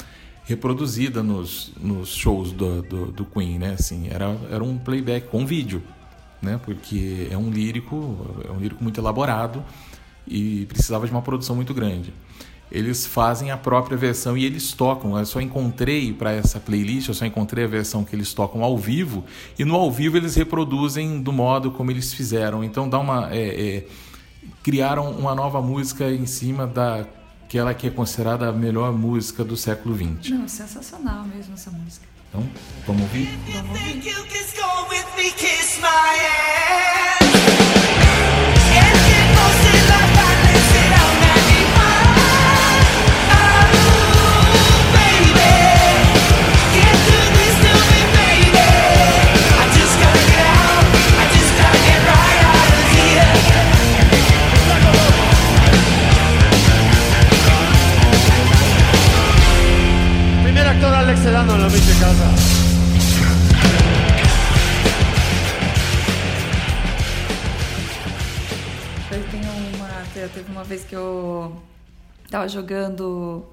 reproduzida 0.44 1.22
nos, 1.22 1.70
nos 1.78 2.08
shows 2.14 2.50
do, 2.50 2.80
do, 2.80 3.12
do, 3.12 3.25
Queen, 3.26 3.58
né? 3.58 3.76
Assim, 3.78 4.08
era, 4.11 4.34
era 4.50 4.64
um 4.64 4.78
playback 4.78 5.28
com 5.28 5.44
vídeo, 5.44 5.82
né? 6.40 6.58
Porque 6.64 7.28
é 7.30 7.37
um 7.37 7.50
lírico, 7.50 8.16
é 8.49 8.50
um 8.50 8.58
lírico 8.58 8.82
muito 8.82 8.99
elaborado 8.99 9.62
e 10.26 10.64
precisava 10.64 11.04
de 11.04 11.12
uma 11.12 11.20
produção 11.20 11.54
muito 11.54 11.75
grande. 11.75 12.11
Eles 12.75 13.05
fazem 13.05 13.50
a 13.50 13.57
própria 13.59 13.99
versão 13.99 14.37
e 14.37 14.47
eles 14.47 14.73
tocam. 14.73 15.19
Eu 15.19 15.26
só 15.26 15.43
encontrei 15.43 16.11
para 16.11 16.33
essa 16.33 16.59
playlist, 16.59 17.09
eu 17.09 17.14
só 17.14 17.26
encontrei 17.26 17.64
a 17.64 17.69
versão 17.69 18.02
que 18.02 18.17
eles 18.17 18.33
tocam 18.33 18.64
ao 18.64 18.79
vivo 18.79 19.25
e 19.59 19.64
no 19.64 19.75
ao 19.75 19.93
vivo 19.93 20.17
eles 20.17 20.35
reproduzem 20.35 21.23
do 21.23 21.33
modo 21.33 21.71
como 21.71 21.91
eles 21.91 22.14
fizeram. 22.14 22.64
Então 22.64 22.88
dá 22.88 22.99
uma 22.99 23.29
é, 23.31 23.76
é, 23.76 23.87
criaram 24.62 25.11
uma 25.11 25.35
nova 25.35 25.61
música 25.61 26.11
em 26.11 26.25
cima 26.25 26.67
da 26.67 27.07
que 27.47 27.59
ela 27.59 27.75
que 27.75 27.87
é 27.87 27.91
considerada 27.91 28.49
a 28.49 28.52
melhor 28.52 28.91
música 28.91 29.45
do 29.45 29.55
século 29.55 29.95
XX. 29.95 30.31
Não, 30.31 30.49
sensacional 30.49 31.26
mesmo 31.26 31.52
essa 31.52 31.71
música. 31.71 32.07
Então, 32.31 32.49
vamos 32.87 33.02
ouvir? 33.02 33.29
Vamos 33.52 33.71
ouvir. 33.79 33.93
En 61.25 61.33
la 61.35 61.69
pinche 61.69 61.93
casa. 62.00 62.29
Eu 69.11 69.23
tenho 69.31 69.52
uma. 69.76 69.88
Teve 70.12 70.50
uma 70.50 70.64
vez 70.64 70.85
que 70.85 70.97
eu 70.97 71.62
tava 72.29 72.49
jogando. 72.49 73.47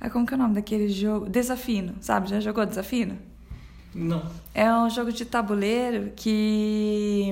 Ah, 0.00 0.10
como 0.10 0.26
que 0.26 0.34
é 0.34 0.36
o 0.36 0.38
nome 0.38 0.54
daquele 0.54 0.88
jogo? 0.88 1.28
Desafino, 1.28 1.94
sabe? 2.00 2.30
Já 2.30 2.40
jogou 2.40 2.64
Desafino? 2.66 3.18
Não. 3.94 4.22
É 4.54 4.72
um 4.72 4.88
jogo 4.88 5.12
de 5.12 5.24
tabuleiro 5.24 6.12
que, 6.16 7.30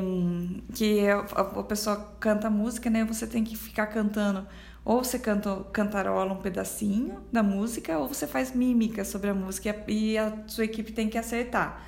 que 0.74 1.08
a, 1.08 1.18
a 1.18 1.62
pessoa 1.62 2.12
canta 2.18 2.50
música, 2.50 2.90
né? 2.90 3.04
Você 3.04 3.26
tem 3.26 3.42
que 3.44 3.56
ficar 3.56 3.86
cantando 3.86 4.46
ou 4.84 5.04
você 5.04 5.18
canta, 5.18 5.64
cantarola 5.72 6.32
um 6.32 6.36
pedacinho 6.36 7.18
da 7.32 7.42
música, 7.42 7.98
ou 7.98 8.08
você 8.08 8.26
faz 8.26 8.54
mímica 8.54 9.04
sobre 9.04 9.30
a 9.30 9.34
música 9.34 9.76
e 9.86 10.16
a 10.16 10.32
sua 10.46 10.64
equipe 10.64 10.92
tem 10.92 11.08
que 11.08 11.18
acertar. 11.18 11.84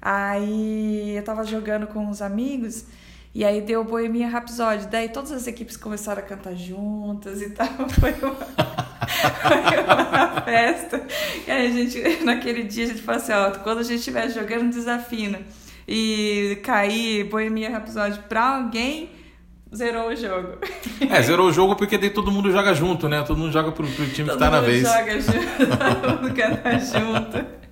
Aí 0.00 1.16
eu 1.16 1.22
tava 1.24 1.44
jogando 1.44 1.86
com 1.86 2.06
uns 2.06 2.22
amigos 2.22 2.84
e 3.34 3.44
aí 3.44 3.60
deu 3.60 3.84
Bohemia 3.84 4.28
Rhapsody. 4.28 4.86
Daí 4.86 5.08
todas 5.08 5.32
as 5.32 5.46
equipes 5.46 5.76
começaram 5.76 6.22
a 6.22 6.24
cantar 6.24 6.54
juntas 6.54 7.42
e 7.42 7.50
tal. 7.50 7.68
Foi 8.00 8.12
uma, 8.12 8.34
foi 8.34 9.84
uma 9.84 10.40
festa. 10.42 11.06
E 11.46 11.50
aí 11.50 11.66
a 11.66 11.70
gente, 11.70 12.24
naquele 12.24 12.62
dia, 12.62 12.84
a 12.84 12.88
gente 12.88 13.02
falou 13.02 13.20
assim: 13.20 13.32
ó, 13.32 13.50
quando 13.58 13.80
a 13.80 13.82
gente 13.82 13.98
estiver 13.98 14.30
jogando 14.30 14.70
desafino 14.70 15.38
e 15.86 16.58
cair 16.64 17.24
Bohemia 17.24 17.70
Rhapsody 17.70 18.20
pra 18.28 18.56
alguém 18.56 19.10
zerou 19.76 20.08
o 20.08 20.16
jogo. 20.16 20.58
É, 21.10 21.22
zerou 21.22 21.48
o 21.48 21.52
jogo 21.52 21.76
porque 21.76 21.98
daí 21.98 22.10
todo 22.10 22.30
mundo 22.30 22.50
joga 22.50 22.74
junto, 22.74 23.08
né? 23.08 23.22
Todo 23.22 23.36
mundo 23.36 23.52
joga 23.52 23.70
pro, 23.72 23.86
pro 23.86 24.06
time 24.08 24.28
todo 24.28 24.38
que 24.38 24.44
tá 24.44 24.50
na 24.50 24.60
vez. 24.60 24.82
Todo 24.82 24.96
mundo 24.96 25.06
joga 25.06 25.20
junto, 25.20 25.76
todo 26.00 26.22
mundo 26.22 26.34
canta 26.34 26.78
junto. 26.78 27.66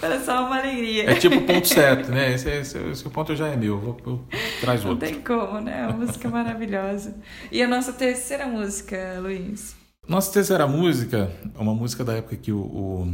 Para 0.00 0.20
só 0.20 0.46
uma 0.46 0.58
alegria. 0.58 1.10
É 1.10 1.14
tipo 1.14 1.40
ponto 1.42 1.66
certo, 1.66 2.10
né? 2.10 2.34
Esse, 2.34 2.50
esse, 2.50 2.78
esse 2.78 3.04
ponto 3.04 3.34
já 3.34 3.48
é 3.48 3.56
meu, 3.56 3.78
vou, 3.78 3.96
vou 4.04 4.24
traz 4.60 4.84
outro. 4.84 5.06
Não 5.06 5.12
tem 5.12 5.22
como, 5.22 5.60
né? 5.60 5.86
A 5.88 5.92
música 5.92 6.28
maravilhosa. 6.28 7.16
E 7.50 7.62
a 7.62 7.68
nossa 7.68 7.92
terceira 7.92 8.46
música, 8.46 9.18
Luiz? 9.20 9.74
Nossa 10.06 10.32
terceira 10.32 10.66
música 10.66 11.30
é 11.54 11.60
uma 11.60 11.74
música 11.74 12.04
da 12.04 12.14
época 12.14 12.36
que 12.36 12.52
o, 12.52 12.58
o 12.58 13.12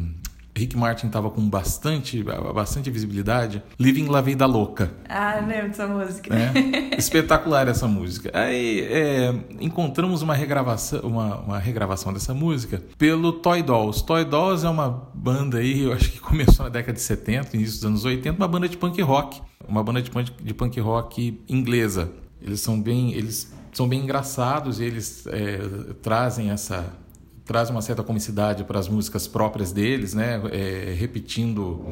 Rick 0.62 0.76
Martin 0.76 1.09
estava 1.09 1.28
com 1.28 1.40
bastante, 1.49 2.23
bastante 2.54 2.88
visibilidade. 2.88 3.61
Living 3.81 4.07
La 4.07 4.21
Vida 4.21 4.47
Louca. 4.47 4.92
Ah, 5.09 5.40
lembro 5.45 5.69
dessa 5.69 5.88
música. 5.88 6.33
É? 6.33 6.95
Espetacular 6.97 7.66
essa 7.66 7.88
música. 7.88 8.31
Aí 8.33 8.81
é, 8.83 9.35
encontramos 9.61 10.23
uma 10.23 10.35
regravação, 10.35 11.00
uma, 11.00 11.40
uma, 11.40 11.59
regravação 11.59 12.12
dessa 12.12 12.33
música 12.33 12.81
pelo 12.97 13.33
Toy 13.33 13.61
Dolls. 13.61 14.04
Toy 14.07 14.25
Dolls 14.25 14.64
é 14.64 14.69
uma 14.69 15.11
banda 15.12 15.59
aí, 15.59 15.83
eu 15.83 15.92
acho 15.92 16.12
que 16.12 16.21
começou 16.21 16.64
na 16.64 16.71
década 16.71 16.92
de 16.92 17.00
70, 17.00 17.57
início 17.57 17.75
dos 17.75 17.85
anos 17.85 18.04
80, 18.04 18.37
uma 18.37 18.49
banda 18.49 18.69
de 18.69 18.76
punk 18.76 19.02
rock. 19.02 19.42
Uma 19.66 19.83
banda 19.83 20.00
de 20.00 20.11
punk, 20.11 20.33
de 20.40 20.54
punk 20.54 20.78
rock 20.78 21.42
inglesa. 21.49 22.12
Eles 22.40 22.61
são 22.61 22.81
bem, 22.81 23.12
eles 23.14 23.52
são 23.73 23.88
bem 23.88 24.00
engraçados 24.00 24.78
e 24.78 24.85
eles 24.85 25.26
é, 25.26 25.59
trazem 26.02 26.50
essa 26.50 27.01
traz 27.45 27.71
uma 27.71 27.83
certa 27.83 28.03
comicidade 28.03 28.65
para 28.65 28.79
as 28.79 28.89
músicas 28.89 29.27
próprias 29.27 29.73
deles, 29.73 30.15
né? 30.15 30.41
É, 30.51 30.95
repetindo, 30.99 31.85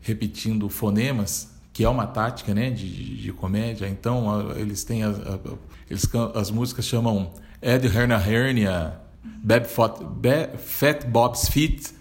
repetindo 0.00 0.68
fonemas, 0.68 1.50
que 1.72 1.84
é 1.84 1.88
uma 1.88 2.06
tática, 2.06 2.54
né? 2.54 2.70
De, 2.70 2.88
de, 2.88 3.22
de 3.22 3.32
comédia. 3.32 3.88
Então 3.88 4.30
a, 4.32 4.58
eles 4.58 4.84
têm 4.84 5.02
a, 5.02 5.10
a, 5.10 5.38
eles, 5.90 6.08
as 6.34 6.50
músicas 6.50 6.84
chamam 6.84 7.32
Ed 7.60 7.86
Herna 7.86 8.16
Hernia, 8.16 9.00
Fat, 9.66 9.98
Fat 10.58 11.06
Bob's 11.06 11.48
Feet, 11.48 11.92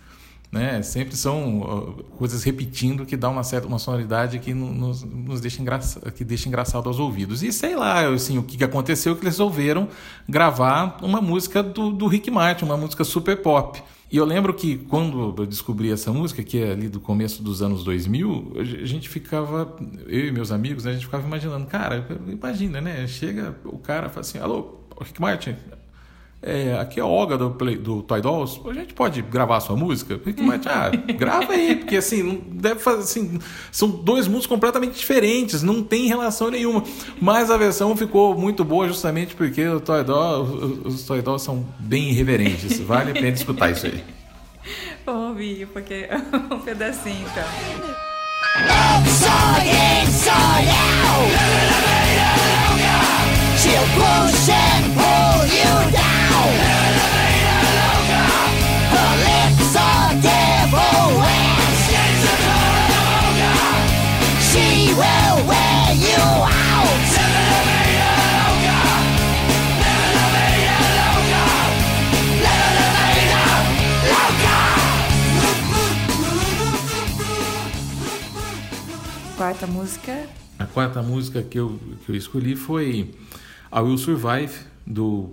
né? 0.55 0.81
Sempre 0.81 1.17
são 1.17 1.95
coisas 2.17 2.43
repetindo 2.43 3.05
que 3.05 3.17
dá 3.17 3.29
uma 3.29 3.43
certa 3.43 3.67
uma 3.67 3.77
sonoridade 3.77 4.39
que 4.39 4.53
nos, 4.53 5.03
nos 5.03 5.41
deixa 5.41 5.61
engraça, 5.61 5.99
que 6.11 6.23
deixa 6.23 6.47
engraçado 6.47 6.87
aos 6.87 6.97
ouvidos. 6.97 7.43
E 7.43 7.51
sei 7.51 7.75
lá, 7.75 8.07
assim, 8.07 8.37
o 8.37 8.43
que 8.43 8.63
aconteceu 8.63 9.15
que 9.15 9.23
eles 9.23 9.35
resolveram 9.35 9.89
gravar 10.27 10.97
uma 11.01 11.21
música 11.21 11.61
do, 11.61 11.91
do 11.91 12.07
Rick 12.07 12.31
Martin, 12.31 12.63
uma 12.63 12.77
música 12.77 13.03
super 13.03 13.41
pop. 13.41 13.83
E 14.09 14.17
eu 14.17 14.23
lembro 14.23 14.53
que 14.53 14.77
quando 14.77 15.35
eu 15.37 15.45
descobri 15.45 15.91
essa 15.91 16.13
música, 16.13 16.41
que 16.41 16.61
é 16.61 16.71
ali 16.71 16.87
do 16.87 17.01
começo 17.01 17.43
dos 17.43 17.61
anos 17.61 17.83
2000, 17.83 18.53
a 18.57 18.63
gente 18.85 19.09
ficava, 19.09 19.75
eu 20.07 20.27
e 20.27 20.31
meus 20.31 20.51
amigos, 20.51 20.85
né, 20.85 20.91
a 20.91 20.93
gente 20.93 21.05
ficava 21.05 21.27
imaginando, 21.27 21.65
cara, 21.65 22.07
imagina, 22.27 22.79
né? 22.79 23.05
Chega 23.07 23.55
o 23.65 23.77
cara 23.77 24.07
fala 24.07 24.21
assim: 24.21 24.37
alô, 24.37 24.79
Rick 25.01 25.19
Martin, 25.19 25.55
é, 26.41 26.77
aqui 26.79 26.99
é 26.99 27.03
a 27.03 27.05
Olga 27.05 27.37
do, 27.37 27.49
do 27.49 28.03
Toy 28.03 28.21
Dolls, 28.21 28.61
a 28.69 28.73
gente 28.73 28.93
pode 28.93 29.21
gravar 29.21 29.57
a 29.57 29.59
sua 29.59 29.75
música? 29.75 30.19
Mas, 30.37 30.61
ah, 30.67 30.91
grava 31.17 31.53
aí, 31.53 31.75
porque 31.75 31.97
assim, 31.97 32.21
não 32.21 32.35
deve 32.35 32.79
fazer 32.79 33.01
assim, 33.01 33.39
são 33.71 33.89
dois 33.89 34.27
mundos 34.27 34.45
completamente 34.45 34.97
diferentes, 34.97 35.63
não 35.63 35.83
tem 35.83 36.07
relação 36.07 36.51
nenhuma. 36.51 36.83
Mas 37.19 37.49
a 37.49 37.57
versão 37.57 37.97
ficou 37.97 38.37
muito 38.37 38.63
boa 38.63 38.87
justamente 38.87 39.35
porque 39.35 39.67
o 39.67 39.79
Toy 39.79 40.03
Dolls, 40.03 40.81
os 40.85 41.03
Toy 41.03 41.21
Dolls 41.21 41.43
são 41.43 41.65
bem 41.79 42.09
irreverentes. 42.11 42.79
Vale 42.79 43.11
a 43.11 43.13
pena 43.13 43.29
escutar 43.29 43.71
isso 43.71 43.87
aí. 43.87 44.03
Vamos 45.05 45.29
ouvir, 45.29 45.67
porque 45.67 46.07
um 46.51 46.59
pedacinho 46.59 47.25
então. 47.31 47.43
Upside 48.57 49.67
inside 50.03 50.69
out. 51.03 51.65
She'll 53.57 53.81
push 53.95 54.49
and 54.49 54.93
pull 54.93 55.14
Quarta 79.35 79.67
música. 79.67 80.29
A 80.57 80.65
quarta 80.65 81.03
música 81.03 81.43
que 81.43 81.59
eu, 81.59 81.77
que 82.05 82.09
eu 82.09 82.15
escolhi 82.15 82.55
foi 82.55 83.13
I 83.69 83.79
Will 83.79 83.97
Survive, 83.97 84.53
do 84.87 85.29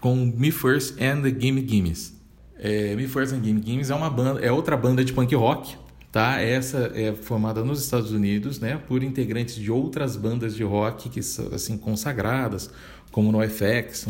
com 0.00 0.16
Me 0.36 0.50
First 0.50 1.00
and 1.00 1.22
the 1.22 1.30
Gimme 1.30 1.64
Gimmes. 1.66 2.12
É, 2.58 2.96
Me 2.96 3.06
First 3.06 3.32
and 3.32 3.44
Gimme 3.44 3.62
Gimmes 3.64 3.88
é 3.88 3.94
uma 3.94 4.10
banda, 4.10 4.40
é 4.40 4.50
outra 4.50 4.76
banda 4.76 5.04
de 5.04 5.12
punk 5.12 5.32
rock, 5.36 5.76
tá? 6.10 6.40
Essa 6.40 6.90
é 6.92 7.14
formada 7.14 7.62
nos 7.62 7.80
Estados 7.80 8.10
Unidos, 8.10 8.58
né, 8.58 8.80
por 8.88 9.00
integrantes 9.00 9.54
de 9.54 9.70
outras 9.70 10.16
bandas 10.16 10.56
de 10.56 10.64
rock 10.64 11.08
que 11.08 11.22
são 11.22 11.54
assim 11.54 11.78
consagradas, 11.78 12.68
como 13.12 13.30
no 13.30 13.38
FX. 13.48 14.08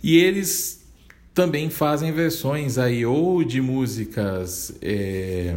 E 0.00 0.16
eles 0.16 0.84
também 1.34 1.70
fazem 1.70 2.12
versões 2.12 2.78
aí 2.78 3.04
ou 3.04 3.42
de 3.42 3.60
músicas 3.60 4.72
é, 4.80 5.56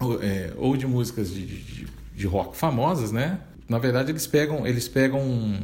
ou, 0.00 0.22
é, 0.22 0.52
ou 0.56 0.76
de 0.78 0.86
músicas 0.86 1.30
de, 1.30 1.44
de, 1.44 1.62
de 1.62 1.97
rock 2.26 2.56
famosas, 2.56 3.12
né? 3.12 3.40
Na 3.68 3.78
verdade 3.78 4.10
eles 4.12 4.26
pegam 4.26 4.66
eles 4.66 4.88
pegam 4.88 5.58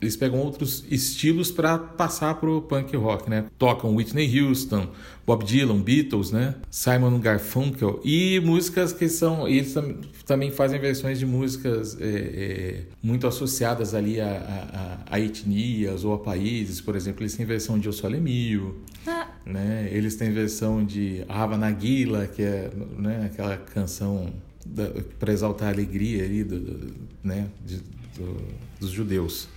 eles 0.00 0.16
pegam 0.16 0.38
outros 0.38 0.84
estilos 0.88 1.50
para 1.50 1.76
passar 1.76 2.36
pro 2.36 2.62
punk 2.62 2.96
rock, 2.96 3.28
né? 3.28 3.46
Tocam 3.58 3.96
Whitney 3.96 4.40
Houston, 4.40 4.86
Bob 5.26 5.44
Dylan, 5.44 5.80
Beatles, 5.80 6.30
né? 6.30 6.54
Simon 6.70 7.18
Garfunkel 7.18 8.00
e 8.04 8.38
músicas 8.44 8.92
que 8.92 9.08
são 9.08 9.48
eles 9.48 9.74
tam- 9.74 9.96
também 10.24 10.52
fazem 10.52 10.78
versões 10.78 11.18
de 11.18 11.26
músicas 11.26 11.96
é, 12.00 12.04
é, 12.06 12.80
muito 13.02 13.26
associadas 13.26 13.92
ali 13.92 14.20
a, 14.20 14.98
a, 15.08 15.14
a- 15.16 15.20
etnias 15.20 16.04
ou 16.04 16.14
a 16.14 16.18
países, 16.18 16.80
por 16.80 16.94
exemplo, 16.94 17.22
eles 17.24 17.34
têm 17.34 17.44
versão 17.44 17.76
de 17.76 17.88
Eu 17.88 17.92
Sou 17.92 18.06
Alemio, 18.08 18.76
né? 19.44 19.88
Eles 19.90 20.14
têm 20.14 20.30
versão 20.30 20.84
de 20.84 21.24
Hava 21.28 21.56
Nagila, 21.58 22.28
que 22.28 22.42
é 22.42 22.70
né, 22.96 23.28
aquela 23.32 23.56
canção 23.56 24.32
para 25.18 25.32
exaltar 25.32 25.68
a 25.68 25.72
alegria 25.72 26.24
ali 26.24 26.44
do, 26.44 26.58
do- 26.58 26.94
né, 27.24 27.46
de- 27.66 27.82
do- 28.16 28.42
dos 28.80 28.90
judeus. 28.90 29.48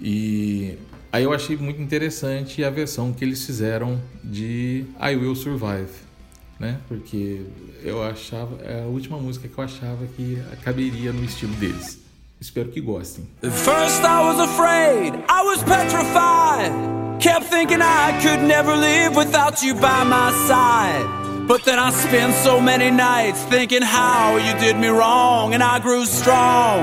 E 0.00 0.78
aí 1.12 1.24
eu 1.24 1.32
achei 1.32 1.56
muito 1.56 1.80
interessante 1.82 2.62
a 2.64 2.70
versão 2.70 3.12
que 3.12 3.24
eles 3.24 3.44
fizeram 3.44 4.00
de 4.22 4.84
I 5.00 5.16
Will 5.16 5.34
Survive, 5.34 5.90
né? 6.58 6.78
Porque 6.88 7.42
eu 7.82 8.02
achava 8.02 8.56
é 8.62 8.82
a 8.82 8.86
última 8.86 9.18
música 9.18 9.48
que 9.48 9.58
eu 9.58 9.64
achava 9.64 10.06
que 10.16 10.38
caberia 10.62 11.12
no 11.12 11.24
estilo 11.24 11.54
deles. 11.56 11.98
Espero 12.40 12.70
que 12.70 12.80
gostem. 12.80 13.24
First 13.42 14.00
I 14.02 14.20
was 14.24 14.40
afraid, 14.40 15.14
I 15.28 15.42
was 15.44 15.62
petrified. 15.62 16.72
Kept 17.20 17.50
thinking 17.50 17.80
I 17.82 18.18
could 18.22 18.42
never 18.46 18.74
live 18.74 19.14
without 19.14 19.62
you 19.62 19.74
by 19.74 20.04
my 20.06 20.32
side. 20.46 21.29
But 21.50 21.66
then 21.66 21.80
I 21.82 21.90
spent 21.90 22.30
so 22.46 22.62
many 22.62 22.94
nights 22.94 23.42
thinking 23.50 23.82
how 23.82 24.38
you 24.38 24.54
did 24.62 24.78
me 24.78 24.86
wrong, 24.86 25.50
and 25.52 25.64
I 25.66 25.82
grew 25.82 26.06
strong. 26.06 26.78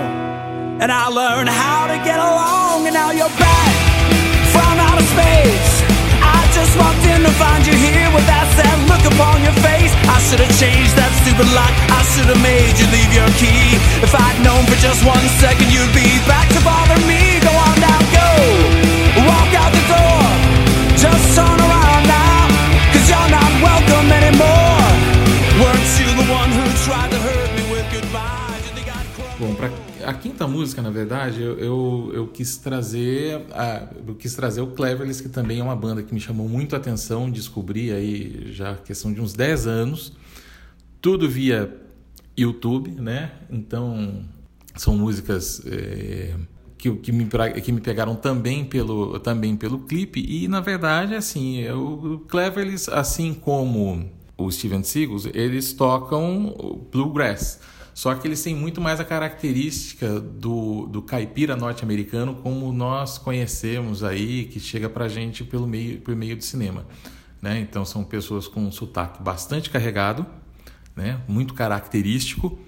And 0.83 0.91
I 0.91 1.07
learned 1.07 1.47
how 1.47 1.87
to 1.87 1.95
get 2.03 2.19
along, 2.19 2.83
and 2.83 2.91
now 2.91 3.15
you're 3.15 3.31
back 3.39 3.73
from 4.51 4.75
outer 4.75 5.07
space. 5.07 5.71
I 6.19 6.43
just 6.51 6.75
walked 6.75 6.99
in 7.07 7.23
to 7.23 7.31
find 7.39 7.63
you 7.63 7.79
here 7.79 8.11
with 8.11 8.27
that 8.27 8.43
sad 8.59 8.75
look 8.91 9.07
upon 9.07 9.39
your 9.39 9.55
face. 9.63 9.95
I 10.03 10.19
should 10.27 10.43
have 10.43 10.51
changed 10.59 10.99
that 10.99 11.15
stupid 11.23 11.47
lock. 11.55 11.71
I 11.87 12.03
should 12.11 12.27
have 12.27 12.43
made 12.43 12.75
you 12.75 12.91
leave 12.91 13.15
your 13.15 13.31
key. 13.39 13.79
If 14.03 14.11
I'd 14.11 14.35
known 14.43 14.67
for 14.67 14.75
just 14.83 14.99
one 15.07 15.23
second 15.39 15.71
you'd 15.71 15.95
be 15.95 16.11
back 16.27 16.51
to 16.51 16.59
bother 16.67 16.99
me, 17.07 17.39
go 17.39 17.55
on 17.55 17.75
now, 17.79 17.99
go. 18.11 18.29
Walk 19.31 19.49
out 19.63 19.71
the 19.71 19.85
door. 19.87 20.27
Just 20.99 21.39
turn 21.39 21.55
around 21.55 21.66
a 30.07 30.13
quinta 30.13 30.47
música, 30.47 30.81
na 30.81 30.89
verdade, 30.89 31.41
eu, 31.41 31.59
eu, 31.59 32.11
eu 32.13 32.27
quis 32.29 32.55
trazer 32.55 33.45
a, 33.51 33.89
eu 34.07 34.15
quis 34.15 34.33
trazer 34.33 34.61
o 34.61 34.67
Cleverless, 34.67 35.21
que 35.21 35.27
também 35.27 35.59
é 35.59 35.63
uma 35.63 35.75
banda 35.75 36.01
que 36.01 36.13
me 36.13 36.19
chamou 36.21 36.47
muito 36.47 36.75
a 36.75 36.79
atenção, 36.79 37.29
descobri 37.29 37.91
aí 37.91 38.53
já 38.53 38.75
questão 38.75 39.11
de 39.11 39.19
uns 39.19 39.33
10 39.33 39.67
anos, 39.67 40.13
tudo 41.01 41.29
via 41.29 41.75
YouTube, 42.37 42.89
né? 42.91 43.33
Então, 43.49 44.23
são 44.77 44.95
músicas 44.95 45.61
é, 45.65 46.35
que, 46.77 46.89
que, 46.95 47.11
me, 47.11 47.27
que 47.61 47.71
me 47.73 47.81
pegaram 47.81 48.15
também 48.15 48.63
pelo, 48.63 49.19
também 49.19 49.57
pelo 49.57 49.79
clipe, 49.79 50.25
e 50.25 50.47
na 50.47 50.61
verdade, 50.61 51.15
assim, 51.15 51.67
o 51.69 52.19
Cleverless, 52.29 52.89
assim 52.89 53.33
como 53.33 54.09
o 54.37 54.49
Steven 54.49 54.83
Seagal, 54.83 55.17
eles 55.33 55.73
tocam 55.73 56.87
bluegrass. 56.93 57.59
Só 57.97 58.13
que 58.13 58.27
eles 58.27 58.43
têm 58.43 58.55
muito 58.55 58.79
mais 58.79 58.99
a 58.99 59.03
característica 59.03 60.19
do, 60.19 60.85
do 60.85 61.01
caipira 61.01 61.55
norte-americano 61.55 62.35
como 62.35 62.71
nós 62.71 63.17
conhecemos 63.17 64.03
aí, 64.03 64.45
que 64.45 64.59
chega 64.59 64.87
pra 64.87 65.07
gente 65.07 65.43
pelo 65.43 65.65
meio, 65.65 65.99
por 66.01 66.15
meio 66.15 66.37
do 66.37 66.43
cinema. 66.43 66.85
Né? 67.41 67.59
Então 67.59 67.83
são 67.83 68.03
pessoas 68.03 68.47
com 68.47 68.59
um 68.59 68.71
sotaque 68.71 69.23
bastante 69.23 69.71
carregado, 69.71 70.27
né? 70.95 71.19
muito 71.27 71.55
característico, 71.55 72.59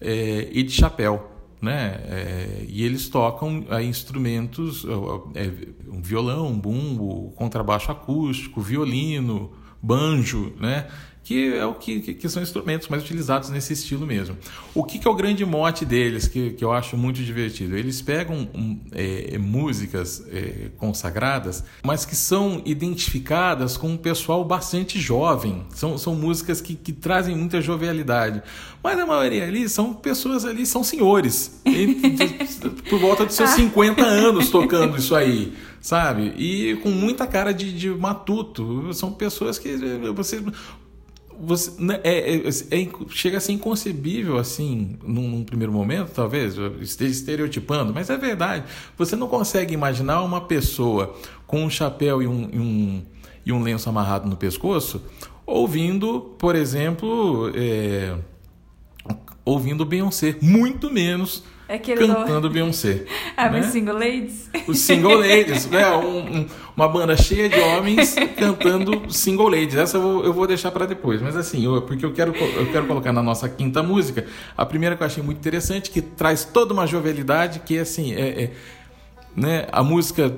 é, 0.00 0.48
e 0.50 0.64
de 0.64 0.72
chapéu. 0.72 1.30
Né? 1.62 2.00
É, 2.02 2.64
e 2.68 2.82
eles 2.82 3.08
tocam 3.08 3.64
aí, 3.70 3.86
instrumentos, 3.86 4.84
é, 5.36 5.48
um 5.88 6.02
violão, 6.02 6.48
um 6.48 6.58
bumbo, 6.58 7.30
contrabaixo 7.36 7.92
acústico, 7.92 8.60
violino, 8.60 9.52
banjo, 9.80 10.52
né? 10.58 10.88
Que 11.26 11.54
é 11.54 11.66
o 11.66 11.74
que, 11.74 12.14
que- 12.14 12.28
são 12.28 12.40
instrumentos 12.40 12.86
mais 12.86 13.02
utilizados 13.02 13.50
nesse 13.50 13.72
estilo 13.72 14.06
mesmo. 14.06 14.36
O 14.72 14.84
que, 14.84 14.96
que 14.96 15.08
é 15.08 15.10
o 15.10 15.14
grande 15.14 15.44
mote 15.44 15.84
deles, 15.84 16.28
que, 16.28 16.50
que 16.50 16.64
eu 16.64 16.72
acho 16.72 16.96
muito 16.96 17.20
divertido? 17.20 17.76
Eles 17.76 18.00
pegam 18.00 18.48
um, 18.54 18.78
é, 18.92 19.36
músicas 19.36 20.24
é, 20.30 20.70
consagradas, 20.76 21.64
mas 21.82 22.04
que 22.04 22.14
são 22.14 22.62
identificadas 22.64 23.76
com 23.76 23.88
um 23.88 23.96
pessoal 23.96 24.44
bastante 24.44 25.00
jovem. 25.00 25.64
São, 25.74 25.98
são 25.98 26.14
músicas 26.14 26.60
que, 26.60 26.76
que 26.76 26.92
trazem 26.92 27.34
muita 27.34 27.60
jovialidade. 27.60 28.40
Mas 28.80 28.96
a 28.96 29.04
maioria 29.04 29.48
ali 29.48 29.68
são 29.68 29.92
pessoas 29.94 30.44
ali, 30.44 30.64
são 30.64 30.84
senhores, 30.84 31.60
por 32.88 33.00
volta 33.00 33.26
de 33.26 33.34
seus 33.34 33.50
50 33.50 34.00
anos 34.00 34.48
tocando 34.50 34.96
isso 34.96 35.16
aí 35.16 35.52
sabe? 35.86 36.34
E 36.36 36.76
com 36.82 36.90
muita 36.90 37.26
cara 37.28 37.52
de, 37.52 37.72
de 37.72 37.88
matuto. 37.90 38.92
São 38.92 39.12
pessoas 39.12 39.56
que 39.56 39.76
você. 40.14 40.42
Você, 41.40 41.72
né, 41.78 42.00
é, 42.02 42.36
é- 42.36 42.48
é 42.48 42.88
chega 43.10 43.38
a 43.38 43.40
ser 43.40 43.52
inconcebível 43.52 44.38
assim, 44.38 44.96
num, 45.04 45.28
num 45.28 45.44
primeiro 45.44 45.72
momento, 45.72 46.10
talvez, 46.14 46.54
esteja 46.80 47.12
estereotipando, 47.12 47.92
mas 47.92 48.10
é 48.10 48.16
verdade. 48.16 48.64
Você 48.96 49.16
não 49.16 49.28
consegue 49.28 49.74
imaginar 49.74 50.22
uma 50.22 50.40
pessoa 50.40 51.14
com 51.46 51.64
um 51.64 51.70
chapéu 51.70 52.22
e 52.22 52.26
um, 52.26 52.48
e 52.52 52.58
um, 52.58 53.02
e 53.44 53.52
um 53.52 53.62
lenço 53.62 53.88
amarrado 53.88 54.28
no 54.28 54.36
pescoço 54.36 55.02
ouvindo, 55.46 56.34
por 56.38 56.56
exemplo, 56.56 57.52
é, 57.54 58.16
ouvindo 59.44 59.84
Beyoncé, 59.84 60.36
muito 60.42 60.90
menos 60.90 61.44
É 61.68 61.78
cantando 61.78 62.48
Beyoncé. 62.50 63.04
Ah, 63.36 63.50
né? 63.50 63.58
mas 63.58 63.66
single 63.66 63.98
ladies? 63.98 64.48
Os 64.66 64.78
single 64.78 65.16
ladies, 65.18 65.66
né? 65.70 65.94
Um- 65.96 66.38
um- 66.40 66.46
uma 66.74 66.88
banda 66.88 67.14
cheia 67.16 67.48
de 67.50 67.58
homens 67.60 68.14
cantando 68.38 69.12
single 69.12 69.48
ladies. 69.48 69.74
Essa 69.76 69.98
eu 69.98 70.02
vou, 70.02 70.24
eu 70.24 70.32
vou 70.32 70.46
deixar 70.46 70.70
para 70.70 70.86
depois, 70.86 71.20
mas 71.20 71.36
assim, 71.36 71.64
eu- 71.64 71.82
porque 71.82 72.04
eu 72.04 72.12
quero, 72.14 72.34
eu 72.34 72.66
quero 72.72 72.86
colocar 72.86 73.12
na 73.12 73.22
nossa 73.22 73.46
quinta 73.48 73.82
música 73.82 74.24
a 74.56 74.64
primeira 74.64 74.96
que 74.96 75.02
eu 75.02 75.06
achei 75.06 75.22
muito 75.22 75.36
interessante, 75.38 75.90
que 75.90 76.00
traz 76.00 76.44
toda 76.44 76.72
uma 76.72 76.86
jovialidade, 76.86 77.60
que 77.60 77.76
é 77.76 77.80
assim, 77.80 78.14
é, 78.14 78.44
é, 78.44 78.50
né? 79.36 79.66
A 79.70 79.82
música 79.82 80.34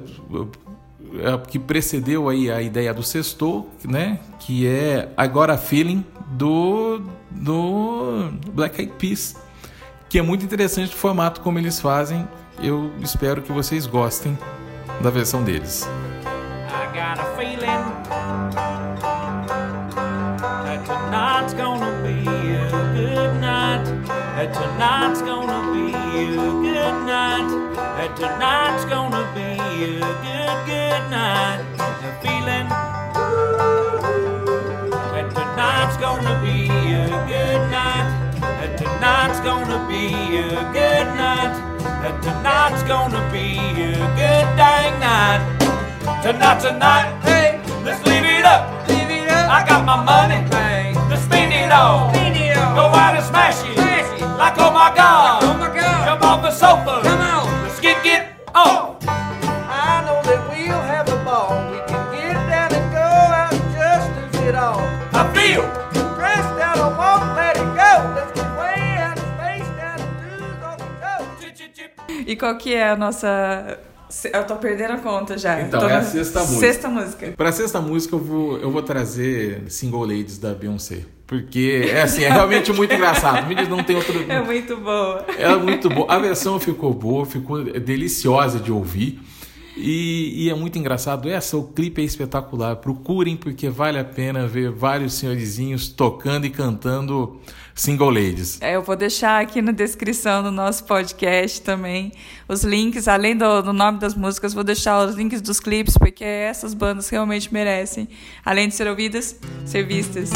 é, 1.21 1.39
que 1.49 1.59
precedeu 1.59 2.29
aí 2.29 2.51
a 2.51 2.61
ideia 2.61 2.93
do 2.93 3.03
sextou, 3.03 3.71
né? 3.85 4.19
Que 4.41 4.67
é 4.67 5.09
Agora 5.17 5.57
Feeling 5.57 6.05
do 6.31 7.01
do 7.31 8.31
Black 8.53 8.81
Eyed 8.81 8.93
Peas 8.99 9.37
que 10.09 10.19
é 10.19 10.23
muito 10.23 10.45
interessante 10.45 10.95
o 10.95 10.97
formato 10.97 11.41
como 11.41 11.59
eles 11.59 11.81
fazem. 11.81 12.27
Eu 12.61 12.93
espero 13.01 13.43
que 13.43 13.53
vocês 13.53 13.87
gostem 13.87 14.37
da 15.01 15.11
versão 15.11 15.43
deles. 15.43 15.87
I 31.61 31.78
gonna 39.49 39.81
be 39.89 40.13
a 40.37 40.61
good 40.77 41.07
night. 41.17 41.57
That 42.03 42.17
tonight's 42.23 42.83
gonna 42.83 43.25
be 43.33 43.57
a 43.81 43.97
good 44.21 44.47
dang 44.61 44.93
night. 45.01 45.41
Tonight, 46.23 46.61
tonight, 46.61 47.09
hey, 47.25 47.57
let's 47.83 48.05
leave 48.05 48.27
it 48.29 48.45
up. 48.45 48.87
Leave 48.91 49.09
it 49.09 49.31
up. 49.31 49.49
I 49.49 49.65
got 49.67 49.87
my 49.87 49.97
money, 50.05 50.45
hey, 50.53 50.93
let's 51.09 51.23
spend 51.23 51.55
it 51.55 51.73
all. 51.73 52.13
Spend 52.13 52.37
it 52.37 52.59
all. 52.59 52.75
Go 52.77 52.85
out 52.93 53.17
and 53.17 53.25
smash 53.25 53.65
it, 53.65 53.73
smash 53.73 54.21
it. 54.21 54.27
Like 54.37 54.59
oh 54.59 54.71
my 54.71 54.93
god, 54.95 55.43
like, 55.43 55.49
oh 55.49 55.57
my 55.57 55.71
god, 55.75 56.05
jump 56.05 56.23
off 56.29 56.43
the 56.43 56.51
sofa, 56.51 57.08
E 72.29 72.37
qual 72.37 72.55
que 72.59 72.75
é 72.75 72.91
a 72.91 72.95
nossa. 72.95 73.79
Eu 74.31 74.45
tô 74.45 74.57
perdendo 74.57 74.93
a 74.93 74.99
conta 74.99 75.39
já. 75.39 75.63
Então, 75.63 75.81
Tô 75.81 75.89
é 75.89 75.97
a 75.97 76.03
sexta 76.03 76.41
música. 76.41 76.61
Sexta 76.61 76.89
música. 76.89 77.35
Pra 77.35 77.51
sexta 77.51 77.81
música 77.81 78.17
eu 78.17 78.19
vou, 78.19 78.59
eu 78.59 78.71
vou 78.71 78.83
trazer 78.83 79.63
Single 79.69 80.03
Ladies 80.03 80.37
da 80.37 80.53
Beyoncé. 80.53 81.01
Porque 81.27 81.89
é 81.91 82.03
assim, 82.03 82.25
é 82.25 82.31
realmente 82.31 82.71
muito 82.71 82.93
engraçado. 82.95 83.47
Não 83.71 83.83
tem 83.83 83.97
outro. 83.97 84.31
É 84.31 84.43
muito 84.43 84.77
boa. 84.77 85.25
É 85.39 85.57
muito 85.57 85.89
boa. 85.89 86.07
A 86.13 86.19
versão 86.19 86.61
ficou 86.61 86.93
boa, 86.93 87.25
ficou 87.25 87.65
deliciosa 87.65 88.59
de 88.59 88.71
ouvir. 88.71 89.21
E, 89.79 90.45
e 90.45 90.51
é 90.51 90.55
muito 90.55 90.79
engraçado. 90.79 91.29
Essa, 91.29 91.57
o 91.57 91.65
clipe 91.65 92.03
é 92.03 92.05
espetacular. 92.05 92.77
Procurem, 92.77 93.37
porque 93.37 93.69
vale 93.69 93.99
a 93.99 94.05
pena 94.05 94.47
ver 94.47 94.71
vários 94.71 95.15
senhorizinhos 95.15 95.89
tocando 95.89 96.47
e 96.47 96.51
cantando 96.51 97.39
Single 97.75 98.11
Ladies. 98.11 98.61
É, 98.61 98.75
eu 98.75 98.83
vou 98.83 98.97
deixar 98.97 99.41
aqui 99.41 99.63
na 99.63 99.71
descrição 99.71 100.43
do 100.43 100.51
nosso 100.51 100.85
podcast 100.85 101.63
também 101.63 102.13
os 102.49 102.65
links, 102.65 103.07
além 103.07 103.37
do, 103.37 103.63
do 103.63 103.73
nome 103.73 103.99
das 103.99 104.15
músicas, 104.15 104.53
vou 104.53 104.65
deixar 104.65 105.07
os 105.07 105.15
links 105.15 105.41
dos 105.41 105.61
clipes, 105.61 105.97
porque 105.97 106.25
essas 106.25 106.75
bandas 106.75 107.09
realmente 107.09 107.53
merecem, 107.53 108.09
além 108.45 108.69
de 108.69 108.75
ser 108.75 108.89
ouvidas, 108.89 109.37
ser 109.65 109.85
vistas. 109.85 110.31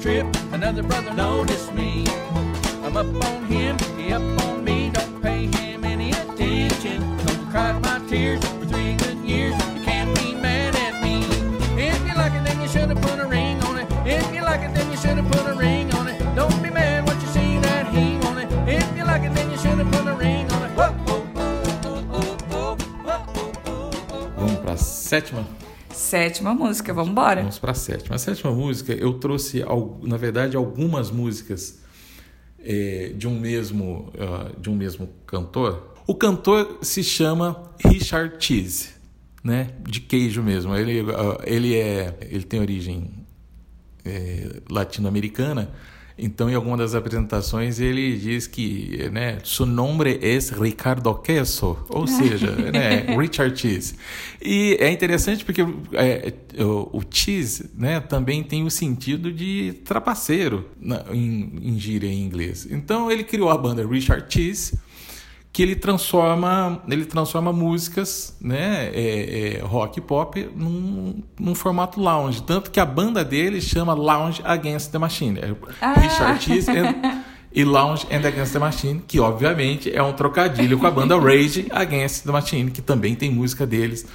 Trip. 0.00 0.26
Another 0.52 0.82
brother 0.82 1.12
noticed 1.12 1.74
me. 1.74 2.06
I'm 2.82 2.96
up 2.96 3.24
on 3.24 3.44
him, 3.44 3.76
he 3.98 4.12
up 4.12 4.22
on 4.46 4.64
me. 4.64 4.90
Don't 4.90 5.22
pay 5.22 5.46
him 5.46 5.84
any 5.84 6.10
attention. 6.10 7.00
Don't 7.26 7.50
cry 7.50 7.78
my 7.78 8.00
tears 8.08 8.40
for 8.40 8.64
three 8.64 8.96
good 8.96 9.18
years. 9.18 9.54
You 9.74 9.84
can't 9.84 10.14
be 10.18 10.34
mad 10.34 10.74
at 10.76 11.02
me. 11.02 11.20
If 11.76 12.00
you 12.06 12.14
like 12.14 12.32
it, 12.32 12.44
then 12.44 12.60
you 12.62 12.68
should 12.68 12.88
have 12.88 13.00
put 13.02 13.18
a 13.18 13.26
ring 13.26 13.60
on 13.64 13.78
it. 13.78 13.86
If 14.06 14.34
you 14.34 14.42
like 14.42 14.62
it, 14.62 14.74
then 14.74 14.90
you 14.90 14.96
should 14.96 15.18
have 15.18 15.30
put 15.30 15.46
a 15.46 15.54
ring 15.54 15.92
on 15.94 16.08
it. 16.08 16.18
Don't 16.34 16.62
be 16.62 16.70
mad 16.70 17.06
what 17.06 17.20
you 17.20 17.28
see 17.28 17.58
that 17.58 17.86
he 17.94 18.16
on 18.28 18.38
it. 18.38 18.48
If 18.66 18.96
you 18.96 19.04
like 19.04 19.22
it, 19.22 19.34
then 19.34 19.50
you 19.50 19.58
should 19.58 19.78
have 19.78 19.92
put 19.92 20.06
a 20.06 20.14
ring 20.14 20.50
on 20.52 20.62
it. 20.62 20.70
Vamos 24.36 24.58
pra 24.62 24.76
sétima? 24.76 25.44
Sétima 26.00 26.54
música, 26.54 26.94
vamos 26.94 27.10
embora. 27.10 27.42
Vamos 27.42 27.58
para 27.58 27.72
a 27.72 27.74
sétima. 27.74 28.16
A 28.16 28.18
sétima 28.18 28.50
música, 28.50 28.94
eu 28.94 29.12
trouxe, 29.18 29.62
na 30.02 30.16
verdade, 30.16 30.56
algumas 30.56 31.10
músicas 31.10 31.78
eh, 32.58 33.12
de 33.14 33.28
um 33.28 33.38
mesmo 33.38 34.10
ah, 34.18 34.50
de 34.58 34.70
um 34.70 34.74
mesmo 34.74 35.10
cantor. 35.26 35.94
O 36.06 36.14
cantor 36.14 36.78
se 36.80 37.04
chama 37.04 37.70
Richard 37.84 38.34
Cheese, 38.42 38.88
né? 39.44 39.74
De 39.82 40.00
queijo 40.00 40.42
mesmo. 40.42 40.74
Ele, 40.74 41.04
ah, 41.12 41.38
ele 41.44 41.76
é 41.76 42.16
ele 42.22 42.44
tem 42.44 42.60
origem 42.60 43.10
eh, 44.02 44.62
latino-americana. 44.70 45.70
Então, 46.20 46.50
em 46.50 46.54
alguma 46.54 46.76
das 46.76 46.94
apresentações, 46.94 47.80
ele 47.80 48.16
diz 48.16 48.46
que, 48.46 49.08
né, 49.10 49.38
su 49.42 49.64
nombre 49.64 50.18
es 50.20 50.50
Ricardo 50.50 51.14
Queso, 51.14 51.76
ou 51.88 52.06
seja, 52.08 52.50
né, 52.50 53.16
Richard 53.16 53.58
Cheese. 53.58 53.94
E 54.42 54.76
é 54.78 54.90
interessante 54.90 55.44
porque 55.44 55.62
é, 55.94 56.32
o, 56.62 56.98
o 56.98 57.02
cheese, 57.10 57.70
né, 57.74 58.00
também 58.00 58.42
tem 58.42 58.64
o 58.64 58.70
sentido 58.70 59.32
de 59.32 59.74
trapaceiro 59.84 60.68
na, 60.80 61.04
em, 61.12 61.52
em 61.62 61.78
gíria 61.78 62.08
em 62.08 62.22
inglês. 62.22 62.66
Então, 62.70 63.10
ele 63.10 63.24
criou 63.24 63.50
a 63.50 63.56
banda 63.56 63.86
Richard 63.86 64.26
Cheese, 64.28 64.78
que 65.52 65.62
ele 65.62 65.74
transforma 65.74 66.80
ele 66.88 67.04
transforma 67.04 67.52
músicas 67.52 68.36
né 68.40 68.88
é, 68.94 69.58
é, 69.58 69.62
rock 69.62 69.98
e 69.98 70.02
pop 70.02 70.48
num, 70.54 71.22
num 71.38 71.54
formato 71.54 72.00
lounge. 72.00 72.42
Tanto 72.42 72.70
que 72.70 72.78
a 72.78 72.86
banda 72.86 73.24
dele 73.24 73.60
chama 73.60 73.92
Lounge 73.94 74.40
Against 74.44 74.92
the 74.92 74.98
Machine. 74.98 75.40
É 75.40 76.00
Richard 76.00 76.42
Cheese 76.42 76.70
and- 76.70 77.24
e 77.52 77.64
Lounge 77.64 78.06
and 78.12 78.24
Against 78.24 78.52
the 78.52 78.58
Machine 78.60 79.02
que 79.06 79.18
obviamente 79.18 79.92
é 79.92 80.00
um 80.00 80.12
trocadilho 80.12 80.78
com 80.78 80.86
a 80.86 80.90
banda 80.90 81.18
Rage 81.18 81.66
Against 81.70 82.24
the 82.24 82.30
Machine 82.30 82.70
que 82.70 82.80
também 82.80 83.16
tem 83.16 83.28
música 83.30 83.66
deles 83.66 84.06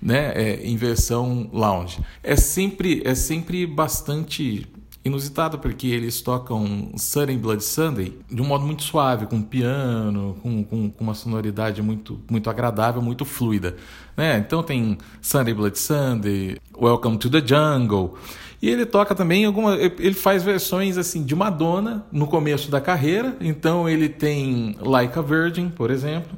né 0.00 0.32
é, 0.36 0.60
em 0.62 0.76
versão 0.76 1.50
lounge. 1.52 1.98
É 2.22 2.36
sempre 2.36 3.02
é 3.04 3.14
sempre 3.16 3.66
bastante 3.66 4.64
inusitado 5.06 5.58
porque 5.58 5.86
eles 5.86 6.20
tocam 6.20 6.90
Sunday 6.96 7.36
Blood 7.36 7.62
Sunday 7.62 8.18
de 8.30 8.42
um 8.42 8.44
modo 8.44 8.66
muito 8.66 8.82
suave, 8.82 9.26
com 9.26 9.40
piano, 9.40 10.36
com, 10.42 10.64
com, 10.64 10.90
com 10.90 11.04
uma 11.04 11.14
sonoridade 11.14 11.80
muito, 11.80 12.20
muito 12.30 12.50
agradável, 12.50 13.00
muito 13.00 13.24
fluida. 13.24 13.76
Né? 14.16 14.38
Então 14.38 14.62
tem 14.62 14.98
Sunday 15.20 15.54
Blood 15.54 15.78
Sunday, 15.78 16.56
Welcome 16.76 17.18
to 17.18 17.30
the 17.30 17.42
Jungle. 17.44 18.16
E 18.60 18.70
ele 18.70 18.86
toca 18.86 19.14
também 19.14 19.44
alguma. 19.44 19.76
Ele 19.76 20.14
faz 20.14 20.42
versões 20.42 20.96
assim 20.96 21.22
de 21.22 21.34
Madonna 21.34 22.04
no 22.10 22.26
começo 22.26 22.70
da 22.70 22.80
carreira. 22.80 23.36
Então 23.40 23.88
ele 23.88 24.08
tem 24.08 24.76
Like 24.80 25.18
a 25.18 25.22
Virgin, 25.22 25.68
por 25.68 25.90
exemplo. 25.90 26.36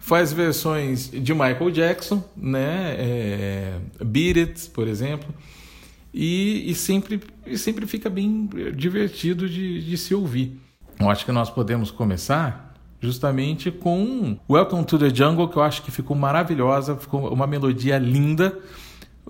Faz 0.00 0.32
versões 0.32 1.08
de 1.10 1.32
Michael 1.32 1.70
Jackson, 1.70 2.24
né? 2.36 2.96
É, 2.98 3.74
Beat 4.04 4.36
It, 4.36 4.70
por 4.70 4.88
exemplo. 4.88 5.32
E, 6.12 6.70
e 6.70 6.74
sempre, 6.74 7.20
e 7.46 7.56
sempre 7.56 7.86
fica 7.86 8.10
bem 8.10 8.48
divertido 8.74 9.48
de, 9.48 9.84
de 9.84 9.96
se 9.96 10.14
ouvir. 10.14 10.58
Eu 10.98 11.08
acho 11.08 11.24
que 11.24 11.32
nós 11.32 11.48
podemos 11.48 11.90
começar 11.90 12.74
justamente 13.00 13.70
com 13.70 14.36
Welcome 14.48 14.84
to 14.84 14.98
the 14.98 15.08
Jungle, 15.08 15.48
que 15.48 15.56
eu 15.56 15.62
acho 15.62 15.82
que 15.82 15.90
ficou 15.90 16.16
maravilhosa, 16.16 16.96
ficou 16.96 17.32
uma 17.32 17.46
melodia 17.46 17.98
linda 17.98 18.58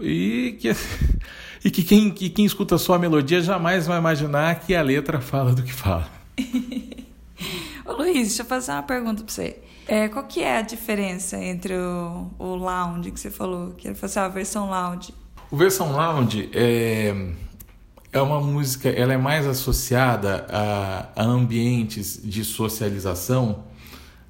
e 0.00 0.56
que, 0.58 0.68
e 1.64 1.70
que, 1.70 1.82
quem, 1.82 2.10
que 2.10 2.28
quem 2.28 2.44
escuta 2.44 2.76
só 2.78 2.94
a 2.94 2.98
melodia 2.98 3.40
jamais 3.40 3.86
vai 3.86 3.98
imaginar 3.98 4.60
que 4.60 4.74
a 4.74 4.82
letra 4.82 5.20
fala 5.20 5.54
do 5.54 5.62
que 5.62 5.72
fala. 5.72 6.08
Ô 7.86 7.92
Luiz, 7.92 8.28
deixa 8.28 8.42
eu 8.42 8.46
fazer 8.46 8.72
uma 8.72 8.82
pergunta 8.82 9.22
pra 9.22 9.32
você. 9.32 9.58
É, 9.86 10.08
qual 10.08 10.24
que 10.24 10.40
é 10.42 10.58
a 10.58 10.62
diferença 10.62 11.36
entre 11.36 11.74
o, 11.74 12.30
o 12.38 12.54
lounge 12.54 13.10
que 13.10 13.18
você 13.18 13.30
falou, 13.30 13.72
que 13.72 13.88
ele 13.88 13.94
falou 13.94 14.10
assim, 14.10 14.18
ah, 14.20 14.24
a 14.24 14.28
versão 14.28 14.70
lounge? 14.70 15.12
O 15.50 15.56
versão 15.56 15.92
lounge 15.92 16.48
é, 16.52 17.12
é 18.12 18.22
uma 18.22 18.40
música, 18.40 18.88
ela 18.88 19.12
é 19.12 19.16
mais 19.16 19.46
associada 19.48 20.46
a, 20.48 21.08
a 21.16 21.24
ambientes 21.24 22.20
de 22.22 22.44
socialização, 22.44 23.64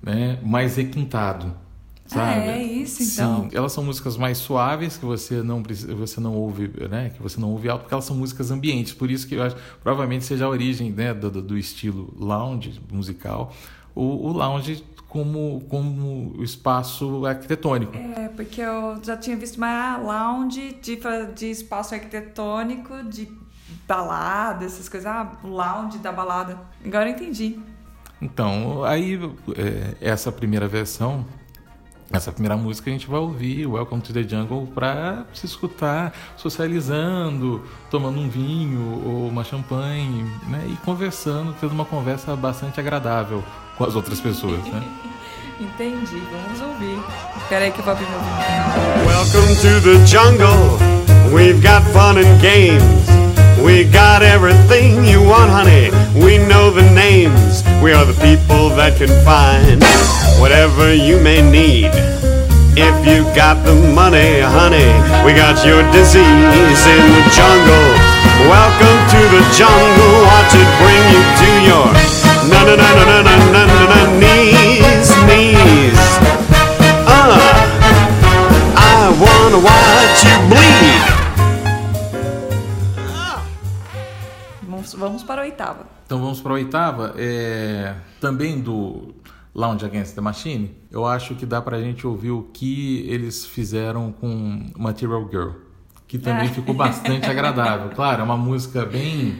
né, 0.03 0.39
mais 0.43 0.77
requintado. 0.77 1.55
Sabe? 2.07 2.41
Ah, 2.41 2.57
é 2.57 2.63
isso, 2.63 3.03
então? 3.03 3.43
Sim, 3.43 3.57
elas 3.57 3.71
são 3.71 3.85
músicas 3.85 4.17
mais 4.17 4.39
suaves 4.39 4.97
que 4.97 5.05
você 5.05 5.43
não 5.43 5.63
precisa, 5.63 5.95
você 5.95 6.19
não 6.21 6.35
ouve, 6.35 6.73
né, 6.91 7.11
que 7.11 7.23
você 7.23 7.39
não 7.39 7.51
ouve 7.51 7.69
alto, 7.69 7.83
porque 7.83 7.95
elas 7.95 8.07
são 8.07 8.17
músicas 8.17 8.51
ambientes. 8.51 8.95
Por 8.95 9.11
isso 9.11 9.29
que 9.29 9.35
eu 9.35 9.43
acho, 9.43 9.57
provavelmente 9.83 10.25
seja 10.25 10.47
a 10.47 10.49
origem, 10.49 10.91
né, 10.91 11.13
do, 11.13 11.31
do 11.31 11.57
estilo 11.57 12.13
lounge 12.19 12.81
musical, 12.91 13.55
o, 13.95 14.27
o 14.27 14.33
lounge 14.33 14.83
como 15.11 15.61
como 15.69 16.39
o 16.39 16.43
espaço 16.43 17.27
arquitetônico. 17.27 17.95
É, 17.97 18.29
porque 18.29 18.61
eu 18.61 18.99
já 19.03 19.17
tinha 19.17 19.37
visto 19.37 19.57
uma 19.57 19.99
lounge 19.99 20.79
de, 20.81 20.99
de 21.35 21.51
espaço 21.51 21.95
arquitetônico, 21.95 23.03
de 23.03 23.29
balada, 23.87 24.65
essas 24.65 24.89
coisas. 24.89 25.11
Ah, 25.11 25.33
lounge 25.43 25.99
da 25.99 26.13
balada. 26.13 26.57
Agora 26.85 27.11
eu 27.11 27.15
entendi. 27.15 27.59
Então, 28.23 28.85
aí 28.85 29.19
é, 29.57 29.97
essa 30.01 30.31
primeira 30.31 30.69
versão 30.69 31.27
Essa 32.13 32.33
primeira 32.33 32.57
música 32.57 32.91
a 32.91 32.93
gente 32.93 33.07
vai 33.07 33.21
ouvir, 33.21 33.67
Welcome 33.67 34.03
to 34.03 34.13
the 34.13 34.25
Jungle, 34.25 34.67
para 34.75 35.25
se 35.33 35.47
escutar 35.47 36.13
socializando, 36.37 37.63
tomando 37.89 38.19
um 38.19 38.29
vinho 38.29 39.01
ou 39.07 39.29
uma 39.29 39.45
champanhe, 39.45 40.25
né? 40.49 40.67
E 40.69 40.77
conversando, 40.85 41.55
tendo 41.61 41.71
uma 41.71 41.85
conversa 41.85 42.35
bastante 42.35 42.81
agradável 42.81 43.45
com 43.79 43.85
as 43.85 43.95
outras 43.95 44.21
pessoas, 44.21 44.59
né? 44.65 44.83
Entendi, 45.61 46.21
vamos 46.33 46.61
ouvir. 46.61 46.99
Espera 47.37 47.67
aí 47.67 47.71
que 47.71 47.79
eu 47.79 47.85
vou 47.85 47.93
abrir 47.93 48.07
meu 48.09 48.19
vinho. 48.19 49.07
Welcome 49.07 49.55
to 49.57 49.81
the 49.81 50.05
jungle. 50.05 50.79
We've 51.33 51.61
got 51.63 51.85
fun 51.93 52.19
and 52.19 52.41
games. 52.41 53.21
We 53.63 53.85
got 53.85 54.23
everything 54.23 55.05
you 55.05 55.23
want, 55.23 55.51
honey. 55.51 55.91
We 56.15 56.39
know 56.39 56.73
that 58.91 58.99
can 58.99 59.13
find 59.23 59.83
whatever 60.41 60.95
you 60.95 61.21
may 61.21 61.43
need. 61.43 61.91
If 62.75 62.97
you 63.07 63.23
got 63.35 63.63
the 63.67 63.75
money, 63.95 64.41
honey, 64.41 64.91
we 65.27 65.35
got 65.35 65.63
your 65.67 65.83
disease 65.93 66.83
in 66.87 67.03
the 67.15 67.25
jungle. 67.31 67.89
Welcome 68.49 68.99
to 69.15 69.21
the 69.31 69.43
jungle. 69.55 70.15
Watch 70.27 70.55
it 70.57 70.71
bring 70.81 71.05
you 71.13 71.23
to 71.23 71.51
your 71.67 71.89
na 72.51 72.65
na 72.67 72.75
na 72.75 72.91
na 72.97 73.05
na 73.07 73.21
na 73.23 73.35
na 73.53 73.63
na 73.69 73.85
na 73.91 74.01
knees, 74.19 75.09
knees. 75.29 76.03
Uh, 77.07 77.39
I 78.75 79.13
wanna 79.23 79.61
watch 79.61 80.19
you 80.25 80.37
bleed. 80.51 81.03
Vamos, 84.63 84.95
vamos 84.95 85.23
para 85.23 85.43
oitava. 85.43 86.00
Então 86.11 86.21
vamos 86.21 86.41
para 86.41 86.51
a 86.51 86.55
oitava, 86.55 87.15
é, 87.17 87.95
também 88.21 88.61
do 88.61 89.15
Lounge 89.55 89.85
Against 89.85 90.17
the 90.17 90.21
Machine. 90.21 90.75
Eu 90.91 91.07
acho 91.07 91.37
que 91.37 91.47
dá 91.47 91.63
pra 91.63 91.81
gente 91.81 92.05
ouvir 92.05 92.33
o 92.33 92.43
que 92.53 93.07
eles 93.09 93.47
fizeram 93.47 94.11
com 94.11 94.73
Material 94.77 95.29
Girl, 95.31 95.51
que 96.09 96.19
também 96.19 96.47
É. 96.47 96.49
ficou 96.49 96.75
bastante 96.75 97.27
agradável. 97.31 97.91
Claro, 97.91 98.23
é 98.23 98.25
uma 98.25 98.37
música 98.37 98.85
bem 98.85 99.39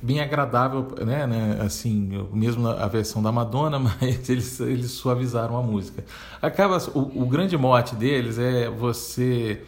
bem 0.00 0.20
agradável, 0.20 0.94
né, 1.04 1.26
né, 1.26 1.58
assim, 1.60 2.08
mesmo 2.32 2.68
a 2.68 2.86
versão 2.86 3.20
da 3.20 3.32
Madonna, 3.32 3.80
mas 4.00 4.30
eles, 4.30 4.60
eles 4.60 4.92
suavizaram 4.92 5.56
a 5.56 5.62
música. 5.62 6.04
Acaba 6.40 6.78
o, 6.94 7.22
o 7.22 7.26
grande 7.26 7.56
mote 7.56 7.96
deles 7.96 8.38
é 8.38 8.70
você 8.70 9.64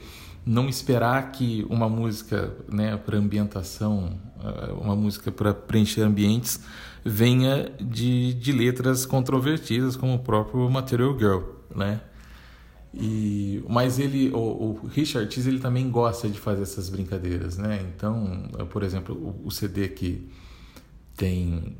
não 0.46 0.68
esperar 0.68 1.32
que 1.32 1.66
uma 1.68 1.88
música, 1.88 2.54
né, 2.70 2.96
para 2.96 3.16
ambientação, 3.18 4.10
uma 4.80 4.94
música 4.96 5.30
para 5.32 5.52
preencher 5.54 6.02
ambientes 6.02 6.60
venha 7.04 7.70
de, 7.80 8.32
de 8.34 8.52
letras 8.52 9.04
controvertidas 9.04 9.94
como 9.94 10.14
o 10.14 10.18
próprio 10.18 10.68
Material 10.70 11.18
Girl, 11.18 11.40
né? 11.74 12.00
E, 12.96 13.62
mas 13.68 13.98
ele, 13.98 14.30
o, 14.30 14.38
o 14.38 14.86
Richard 14.86 15.32
Cheese, 15.32 15.48
ele 15.48 15.58
também 15.58 15.90
gosta 15.90 16.28
de 16.28 16.38
fazer 16.38 16.62
essas 16.62 16.88
brincadeiras, 16.88 17.58
né? 17.58 17.84
Então, 17.94 18.48
por 18.70 18.82
exemplo, 18.82 19.14
o, 19.14 19.48
o 19.48 19.50
CD 19.50 19.88
que 19.88 20.28
tem 21.16 21.76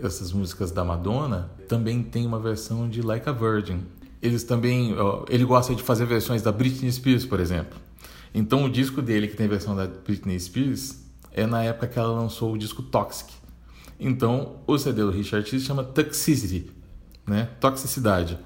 essas 0.00 0.32
músicas 0.32 0.70
da 0.70 0.84
Madonna 0.84 1.50
também 1.68 2.02
tem 2.02 2.26
uma 2.26 2.38
versão 2.38 2.88
de 2.88 3.02
Like 3.02 3.28
a 3.28 3.32
Virgin. 3.32 3.80
Eles 4.20 4.44
também, 4.44 4.94
ele 5.28 5.44
gosta 5.44 5.74
de 5.74 5.82
fazer 5.82 6.06
versões 6.06 6.42
da 6.42 6.52
Britney 6.52 6.92
Spears, 6.92 7.26
por 7.26 7.40
exemplo. 7.40 7.78
Então, 8.32 8.64
o 8.64 8.70
disco 8.70 9.02
dele 9.02 9.26
que 9.26 9.36
tem 9.36 9.48
versão 9.48 9.74
da 9.74 9.86
Britney 9.86 10.38
Spears 10.38 11.01
é 11.34 11.46
na 11.46 11.62
época 11.62 11.86
que 11.88 11.98
ela 11.98 12.12
lançou 12.12 12.52
o 12.52 12.58
disco 12.58 12.82
Toxic. 12.82 13.32
Então, 13.98 14.56
o 14.66 14.76
CD 14.78 15.02
do 15.02 15.10
Richard 15.10 15.48
Cheese 15.48 15.64
chama 15.64 15.84
Toxicity, 15.84 16.70
né? 17.26 17.48
Toxicidade. 17.60 18.38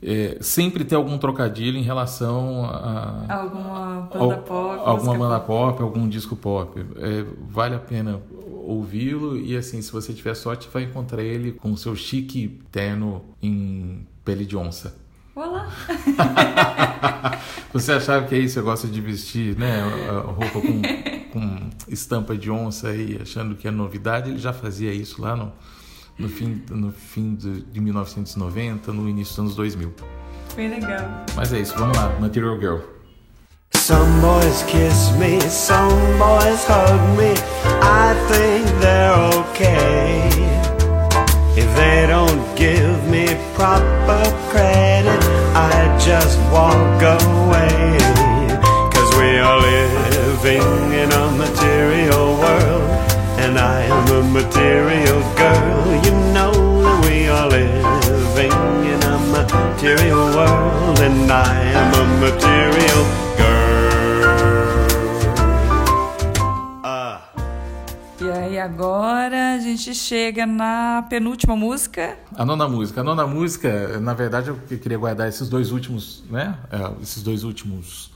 É, 0.00 0.38
sempre 0.40 0.84
tem 0.84 0.96
algum 0.96 1.18
trocadilho 1.18 1.76
em 1.76 1.82
relação 1.82 2.64
a, 2.66 3.24
Alguma 3.40 4.08
ao- 4.14 4.28
banda 4.28 4.36
pop? 4.42 4.80
alguma 4.84 5.18
banda 5.18 5.40
pop, 5.40 5.82
algum 5.82 6.08
disco 6.08 6.36
pop. 6.36 6.78
É, 6.96 7.24
vale 7.48 7.74
a 7.74 7.78
pena 7.80 8.20
ouvi-lo 8.64 9.36
e 9.36 9.56
assim, 9.56 9.80
se 9.82 9.90
você 9.90 10.12
tiver 10.12 10.34
sorte, 10.34 10.68
vai 10.72 10.84
encontrar 10.84 11.22
ele 11.22 11.50
com 11.52 11.76
seu 11.76 11.96
chique 11.96 12.60
terno 12.70 13.24
em 13.42 14.06
pele 14.24 14.44
de 14.44 14.56
onça. 14.56 14.94
Olá! 15.38 15.68
Você 17.72 17.92
achava 17.92 18.26
que 18.26 18.34
é 18.34 18.38
isso, 18.38 18.54
você 18.54 18.60
gosta 18.60 18.88
de 18.88 19.00
vestir, 19.00 19.56
né, 19.56 19.84
roupa 20.24 20.60
com, 20.60 20.82
com 21.32 21.70
estampa 21.86 22.36
de 22.36 22.50
onça 22.50 22.88
aí, 22.88 23.20
achando 23.22 23.54
que 23.54 23.68
é 23.68 23.70
novidade, 23.70 24.30
ele 24.30 24.38
já 24.40 24.52
fazia 24.52 24.92
isso 24.92 25.22
lá 25.22 25.36
no, 25.36 25.52
no 26.18 26.28
fim, 26.28 26.60
no 26.70 26.90
fim 26.90 27.36
de, 27.36 27.62
de 27.62 27.80
1990, 27.80 28.92
no 28.92 29.08
início 29.08 29.30
dos 29.34 29.38
anos 29.38 29.54
2000. 29.54 29.94
Bem 30.56 30.70
legal. 30.70 31.24
Mas 31.36 31.52
é 31.52 31.60
isso, 31.60 31.74
vamos 31.78 31.96
lá, 31.96 32.08
Material 32.18 32.58
Girl. 32.58 32.78
Some 33.76 34.20
boys 34.20 34.64
kiss 34.64 35.12
me, 35.20 35.40
some 35.42 35.94
boys 36.18 36.64
hug 36.66 37.16
me. 37.16 37.34
I 37.80 38.12
think 38.26 38.66
they're 38.80 39.14
okay. 39.38 40.37
Living 50.48 50.92
in 50.94 51.12
a 51.12 51.30
material 51.36 52.38
world, 52.40 52.88
and 53.38 53.58
I 53.58 53.82
am 53.84 54.06
a 54.18 54.22
material 54.22 55.20
girl. 55.36 56.04
You 56.04 56.12
know 56.32 56.52
that 56.82 57.04
we 57.06 57.28
are 57.28 57.48
living 57.48 58.52
in 58.92 59.00
a 59.02 59.18
material 59.36 60.24
world, 60.36 61.00
and 61.00 61.30
I 61.30 61.54
am 61.80 61.92
a 61.92 62.04
material 62.24 63.04
girl. 63.36 64.88
Ah. 66.82 67.30
E 68.18 68.30
aí 68.30 68.58
agora 68.58 69.54
a 69.56 69.58
gente 69.58 69.94
chega 69.94 70.46
na 70.46 71.02
penúltima 71.10 71.54
música. 71.54 72.16
A 72.34 72.44
nona 72.44 72.66
música. 72.66 73.02
A 73.02 73.04
nona 73.04 73.26
música, 73.26 74.00
na 74.00 74.14
verdade, 74.14 74.48
eu 74.48 74.56
queria 74.78 74.96
guardar 74.96 75.28
esses 75.28 75.48
dois 75.50 75.70
últimos, 75.70 76.24
né? 76.30 76.56
É, 76.72 77.02
Esses 77.02 77.22
dois 77.22 77.44
últimos. 77.44 78.10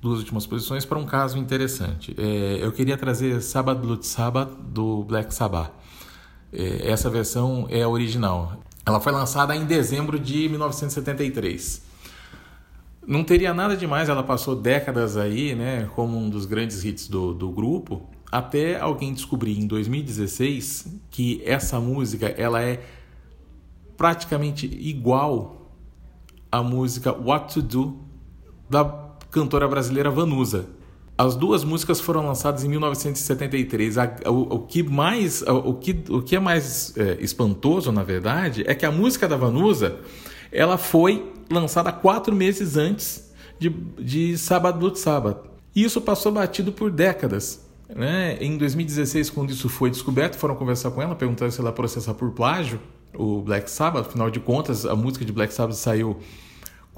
Duas 0.00 0.20
últimas 0.20 0.46
posições 0.46 0.84
para 0.84 0.98
um 0.98 1.04
caso 1.04 1.38
interessante. 1.38 2.14
É, 2.16 2.58
eu 2.60 2.70
queria 2.70 2.96
trazer 2.96 3.40
Sabbath 3.42 3.78
Blood 3.78 4.06
Sabbath 4.06 4.50
do 4.60 5.02
Black 5.02 5.34
Sabbath. 5.34 5.72
É, 6.52 6.90
essa 6.90 7.10
versão 7.10 7.66
é 7.68 7.82
a 7.82 7.88
original. 7.88 8.60
Ela 8.86 9.00
foi 9.00 9.12
lançada 9.12 9.54
em 9.56 9.64
dezembro 9.66 10.18
de 10.18 10.48
1973. 10.48 11.82
Não 13.06 13.24
teria 13.24 13.52
nada 13.52 13.76
demais, 13.76 14.08
ela 14.08 14.22
passou 14.22 14.54
décadas 14.54 15.16
aí, 15.16 15.54
né, 15.54 15.88
como 15.94 16.18
um 16.18 16.28
dos 16.28 16.46
grandes 16.46 16.84
hits 16.84 17.08
do, 17.08 17.32
do 17.32 17.50
grupo, 17.50 18.06
até 18.30 18.78
alguém 18.78 19.14
descobrir 19.14 19.58
em 19.58 19.66
2016 19.66 21.00
que 21.10 21.42
essa 21.44 21.80
música 21.80 22.26
ela 22.26 22.62
é 22.62 22.84
praticamente 23.96 24.66
igual 24.66 25.72
à 26.52 26.62
música 26.62 27.12
What 27.12 27.54
to 27.54 27.62
Do 27.62 27.98
da 28.68 29.07
cantora 29.30 29.66
brasileira 29.68 30.10
Vanusa. 30.10 30.66
As 31.16 31.34
duas 31.34 31.64
músicas 31.64 32.00
foram 32.00 32.24
lançadas 32.24 32.62
em 32.62 32.68
1973. 32.68 33.98
A- 33.98 34.16
o, 34.26 34.54
o 34.54 34.58
que 34.60 34.82
mais, 34.82 35.42
o 35.42 35.74
que, 35.74 35.96
o 36.10 36.22
que 36.22 36.36
é 36.36 36.40
mais 36.40 36.96
é, 36.96 37.16
espantoso, 37.20 37.90
na 37.90 38.04
verdade, 38.04 38.62
é 38.66 38.74
que 38.74 38.86
a 38.86 38.92
música 38.92 39.26
da 39.26 39.36
Vanusa 39.36 39.96
ela 40.52 40.78
foi 40.78 41.32
lançada 41.50 41.90
quatro 41.92 42.34
meses 42.34 42.76
antes 42.76 43.32
de, 43.58 43.68
de 43.68 44.38
Sábado 44.38 44.78
Blood 44.78 44.98
Sabbath. 44.98 45.38
E 45.74 45.82
isso 45.82 46.00
passou 46.00 46.30
batido 46.32 46.72
por 46.72 46.90
décadas. 46.90 47.66
Né? 47.94 48.36
Em 48.40 48.56
2016, 48.56 49.30
quando 49.30 49.50
isso 49.50 49.68
foi 49.68 49.90
descoberto, 49.90 50.36
foram 50.36 50.54
conversar 50.54 50.90
com 50.90 51.02
ela, 51.02 51.14
perguntando 51.14 51.50
se 51.50 51.60
ela 51.60 51.72
processar 51.72 52.14
por 52.14 52.30
plágio 52.30 52.80
o 53.14 53.40
Black 53.40 53.70
Sabbath. 53.70 54.06
Afinal 54.06 54.30
de 54.30 54.38
contas, 54.38 54.86
a 54.86 54.94
música 54.94 55.24
de 55.24 55.32
Black 55.32 55.52
Sabbath 55.52 55.76
saiu 55.76 56.18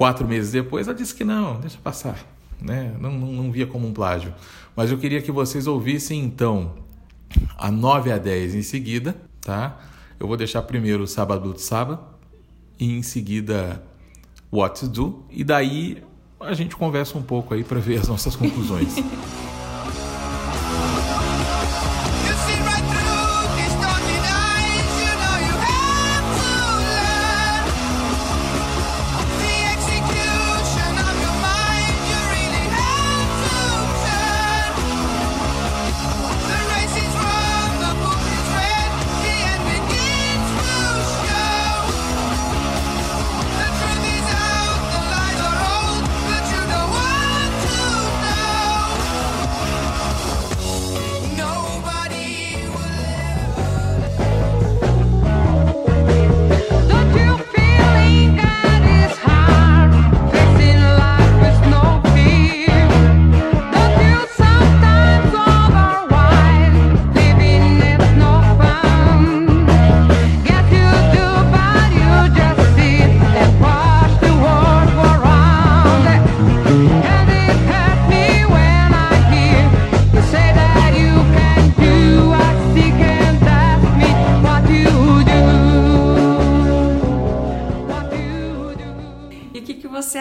quatro 0.00 0.26
meses 0.26 0.50
depois. 0.50 0.88
Ela 0.88 0.96
disse 0.96 1.14
que 1.14 1.24
não, 1.24 1.60
deixa 1.60 1.76
passar. 1.76 2.18
Né? 2.58 2.96
Não, 2.98 3.12
não, 3.12 3.26
não 3.32 3.52
via 3.52 3.66
como 3.66 3.86
um 3.86 3.92
plágio. 3.92 4.32
Mas 4.74 4.90
eu 4.90 4.96
queria 4.96 5.20
que 5.20 5.30
vocês 5.30 5.66
ouvissem 5.66 6.24
então 6.24 6.76
a 7.58 7.70
9 7.70 8.10
a 8.10 8.16
10 8.16 8.54
em 8.54 8.62
seguida, 8.62 9.14
tá? 9.42 9.78
Eu 10.18 10.26
vou 10.26 10.38
deixar 10.38 10.62
primeiro 10.62 11.02
o 11.02 11.06
Sábado 11.06 11.42
Blood 11.42 11.60
Sabbath 11.60 12.00
e 12.78 12.96
em 12.96 13.02
seguida 13.02 13.84
What 14.50 14.80
to 14.80 14.88
Do 14.88 15.24
e 15.30 15.44
daí 15.44 16.02
a 16.40 16.54
gente 16.54 16.74
conversa 16.76 17.18
um 17.18 17.22
pouco 17.22 17.52
aí 17.52 17.62
para 17.62 17.78
ver 17.78 17.98
as 17.98 18.08
nossas 18.08 18.34
conclusões. 18.34 18.96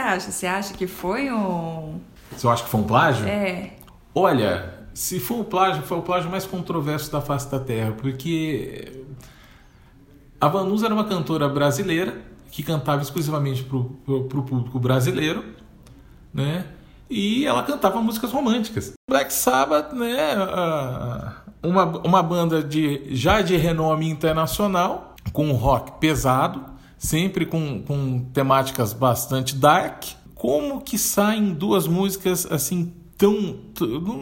acha? 0.10 0.32
Você 0.32 0.48
acha 0.48 0.74
que 0.74 0.88
foi 0.88 1.32
um. 1.32 2.00
Você 2.32 2.48
acha 2.48 2.64
que 2.64 2.70
foi 2.70 2.80
um 2.80 2.84
plágio? 2.84 3.28
É. 3.28 3.74
Olha, 4.14 4.74
se 4.94 5.20
for 5.20 5.40
um 5.40 5.44
plágio, 5.44 5.84
foi 5.84 5.98
o 5.98 6.02
plágio 6.02 6.30
mais 6.30 6.46
controverso 6.46 7.12
da 7.12 7.22
face 7.22 7.50
da 7.50 7.60
Terra, 7.60 7.94
porque 7.94 9.04
a 10.40 10.48
Vanusa 10.48 10.88
era 10.88 10.94
uma 10.94 11.06
cantora 11.06 11.48
brasileira 11.48 12.22
que 12.52 12.64
cantava 12.64 13.02
exclusivamente 13.02 13.64
para 13.64 13.78
o 13.78 14.44
público 14.44 14.80
brasileiro, 14.80 15.44
né? 16.34 16.66
E 17.10 17.46
ela 17.46 17.64
cantava 17.64 18.02
músicas 18.02 18.32
românticas. 18.32 18.94
Black 19.10 19.34
Sabbath, 19.34 19.94
né? 19.94 20.36
Uma, 21.62 21.86
uma 22.00 22.24
banda 22.24 22.64
de 22.64 23.04
já 23.16 23.42
de 23.42 23.58
renome 23.58 24.10
internacional, 24.10 25.16
com 25.34 25.52
rock 25.52 26.00
pesado, 26.00 26.64
sempre 27.00 27.46
com, 27.48 27.82
com 27.82 28.20
temáticas 28.34 28.94
bastante 28.94 29.56
dark. 29.56 30.04
Como 30.36 30.82
que 30.82 30.98
saem 30.98 31.54
duas 31.54 31.88
músicas 31.88 32.46
assim 32.52 32.94
tão. 33.18 33.56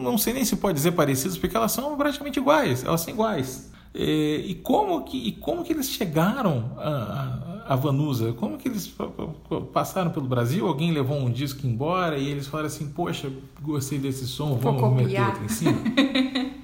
não 0.02 0.16
sei 0.16 0.32
nem 0.32 0.44
se 0.44 0.56
pode 0.56 0.74
dizer 0.76 0.92
parecidas, 0.92 1.36
porque 1.36 1.54
elas 1.56 1.72
são 1.72 1.94
praticamente 1.96 2.38
iguais. 2.40 2.82
Elas 2.84 3.02
são 3.02 3.12
iguais. 3.12 3.68
É, 3.94 4.42
e 4.44 4.54
como 4.56 5.02
que, 5.04 5.16
e 5.16 5.32
como 5.32 5.64
que 5.64 5.72
eles 5.72 5.88
chegaram 5.90 6.72
a, 6.76 7.64
a, 7.66 7.72
a 7.72 7.76
Vanusa? 7.76 8.32
Como 8.34 8.58
que 8.58 8.68
eles 8.68 8.86
pa- 8.86 9.06
pa- 9.08 9.60
passaram 9.72 10.10
pelo 10.10 10.26
Brasil? 10.26 10.66
Alguém 10.68 10.92
levou 10.92 11.16
um 11.18 11.30
disco 11.30 11.66
embora 11.66 12.18
e 12.18 12.28
eles 12.28 12.46
falaram 12.46 12.66
assim: 12.68 12.86
Poxa, 12.88 13.30
gostei 13.62 13.98
desse 13.98 14.26
som, 14.26 14.56
vamos 14.56 14.82
meter 14.94 15.02
copiar." 15.04 15.28
outro 15.30 15.44
em 15.44 15.48
cima? 15.48 15.78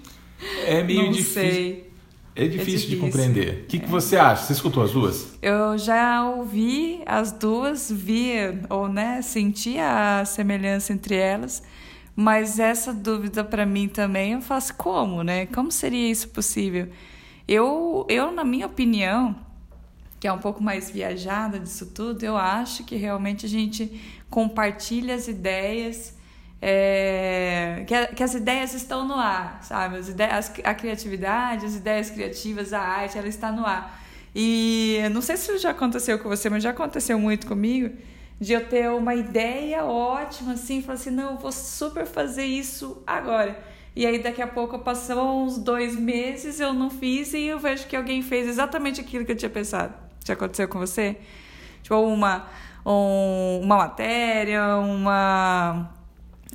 É 0.66 0.83
meio 0.83 1.05
não 1.05 1.11
difícil. 1.12 1.33
sei. 1.42 1.90
É 2.37 2.47
difícil 2.49 2.88
de 2.88 2.97
difícil. 2.97 3.01
compreender. 3.01 3.62
O 3.62 3.66
que, 3.66 3.79
que 3.79 3.88
você 3.88 4.16
acha? 4.16 4.44
Você 4.44 4.55
escutou 4.55 4.83
as 4.83 4.90
duas? 4.90 5.38
Eu 5.40 5.79
já 5.79 6.29
ouvi 6.29 7.01
as 7.07 7.31
duas, 7.31 7.90
vi 7.90 8.33
ou 8.68 8.88
né, 8.88 9.23
senti 9.23 9.79
a 9.79 10.25
semelhança 10.25 10.92
entre 10.92 11.14
elas, 11.14 11.62
mas 12.16 12.59
essa 12.59 12.92
dúvida 12.92 13.44
para 13.44 13.64
mim 13.64 13.87
também 13.87 14.33
eu 14.33 14.40
faço 14.40 14.75
como, 14.75 15.23
né? 15.23 15.47
Como 15.47 15.70
seria 15.70 16.11
isso 16.11 16.29
possível? 16.29 16.88
Eu, 17.47 18.05
eu 18.09 18.33
na 18.33 18.42
minha 18.42 18.66
opinião, 18.66 19.37
que 20.18 20.27
é 20.27 20.33
um 20.33 20.38
pouco 20.38 20.62
mais 20.62 20.90
viajada 20.90 21.61
disso 21.61 21.87
tudo, 21.87 22.25
eu 22.25 22.37
acho 22.37 22.83
que 22.83 22.97
realmente 22.97 23.47
a 23.47 23.49
gente 23.49 24.01
compartilha 24.29 25.14
as 25.14 25.29
ideias, 25.29 26.16
é, 26.66 27.85
que, 27.87 28.07
que 28.16 28.22
as 28.22 28.33
ideias 28.35 28.72
estão 28.72 29.07
no 29.07 29.14
ar, 29.14 29.59
sabe? 29.62 29.98
As 29.98 30.09
ideias, 30.09 30.50
a 30.64 30.74
criatividade, 30.74 31.66
as 31.66 31.74
ideias 31.77 32.09
criativas, 32.11 32.72
a 32.72 32.81
arte, 32.81 33.18
ela 33.18 33.29
está 33.29 33.53
no 33.53 33.66
ar. 33.66 34.00
E 34.35 34.98
não 35.12 35.20
sei 35.20 35.37
se 35.37 35.59
já 35.59 35.70
aconteceu 35.70 36.18
com 36.18 36.27
você, 36.29 36.48
mas 36.48 36.62
já 36.62 36.70
aconteceu 36.70 37.18
muito 37.18 37.46
comigo, 37.46 37.94
de 38.40 38.55
eu 38.55 38.66
ter 38.66 38.90
uma 38.90 39.14
ideia 39.14 39.85
ótima, 39.85 40.55
assim, 40.55 40.81
falar 40.81 40.94
assim, 40.94 41.11
não, 41.11 41.37
vou 41.37 41.53
super 41.53 42.07
fazer 42.07 42.46
isso 42.46 43.03
agora. 43.07 43.62
E 43.94 44.07
aí 44.07 44.18
daqui 44.22 44.40
a 44.40 44.46
pouco 44.46 44.79
passou 44.79 45.44
uns 45.44 45.59
dois 45.59 45.94
meses, 45.94 46.59
eu 46.61 46.72
não 46.72 46.88
fiz 46.88 47.35
e 47.35 47.42
eu 47.44 47.59
vejo 47.59 47.87
que 47.87 47.94
alguém 47.94 48.22
fez 48.22 48.48
exatamente 48.48 49.00
aquilo 49.03 49.24
que 49.27 49.33
eu 49.33 49.37
tinha 49.37 49.50
pensado. 49.50 49.92
Já 50.27 50.33
aconteceu 50.33 50.66
com 50.66 50.79
você? 50.79 51.16
Tipo, 51.83 51.96
uma, 52.00 52.46
um- 52.85 53.61
uma 53.62 53.77
matéria, 53.77 54.77
uma 54.79 55.90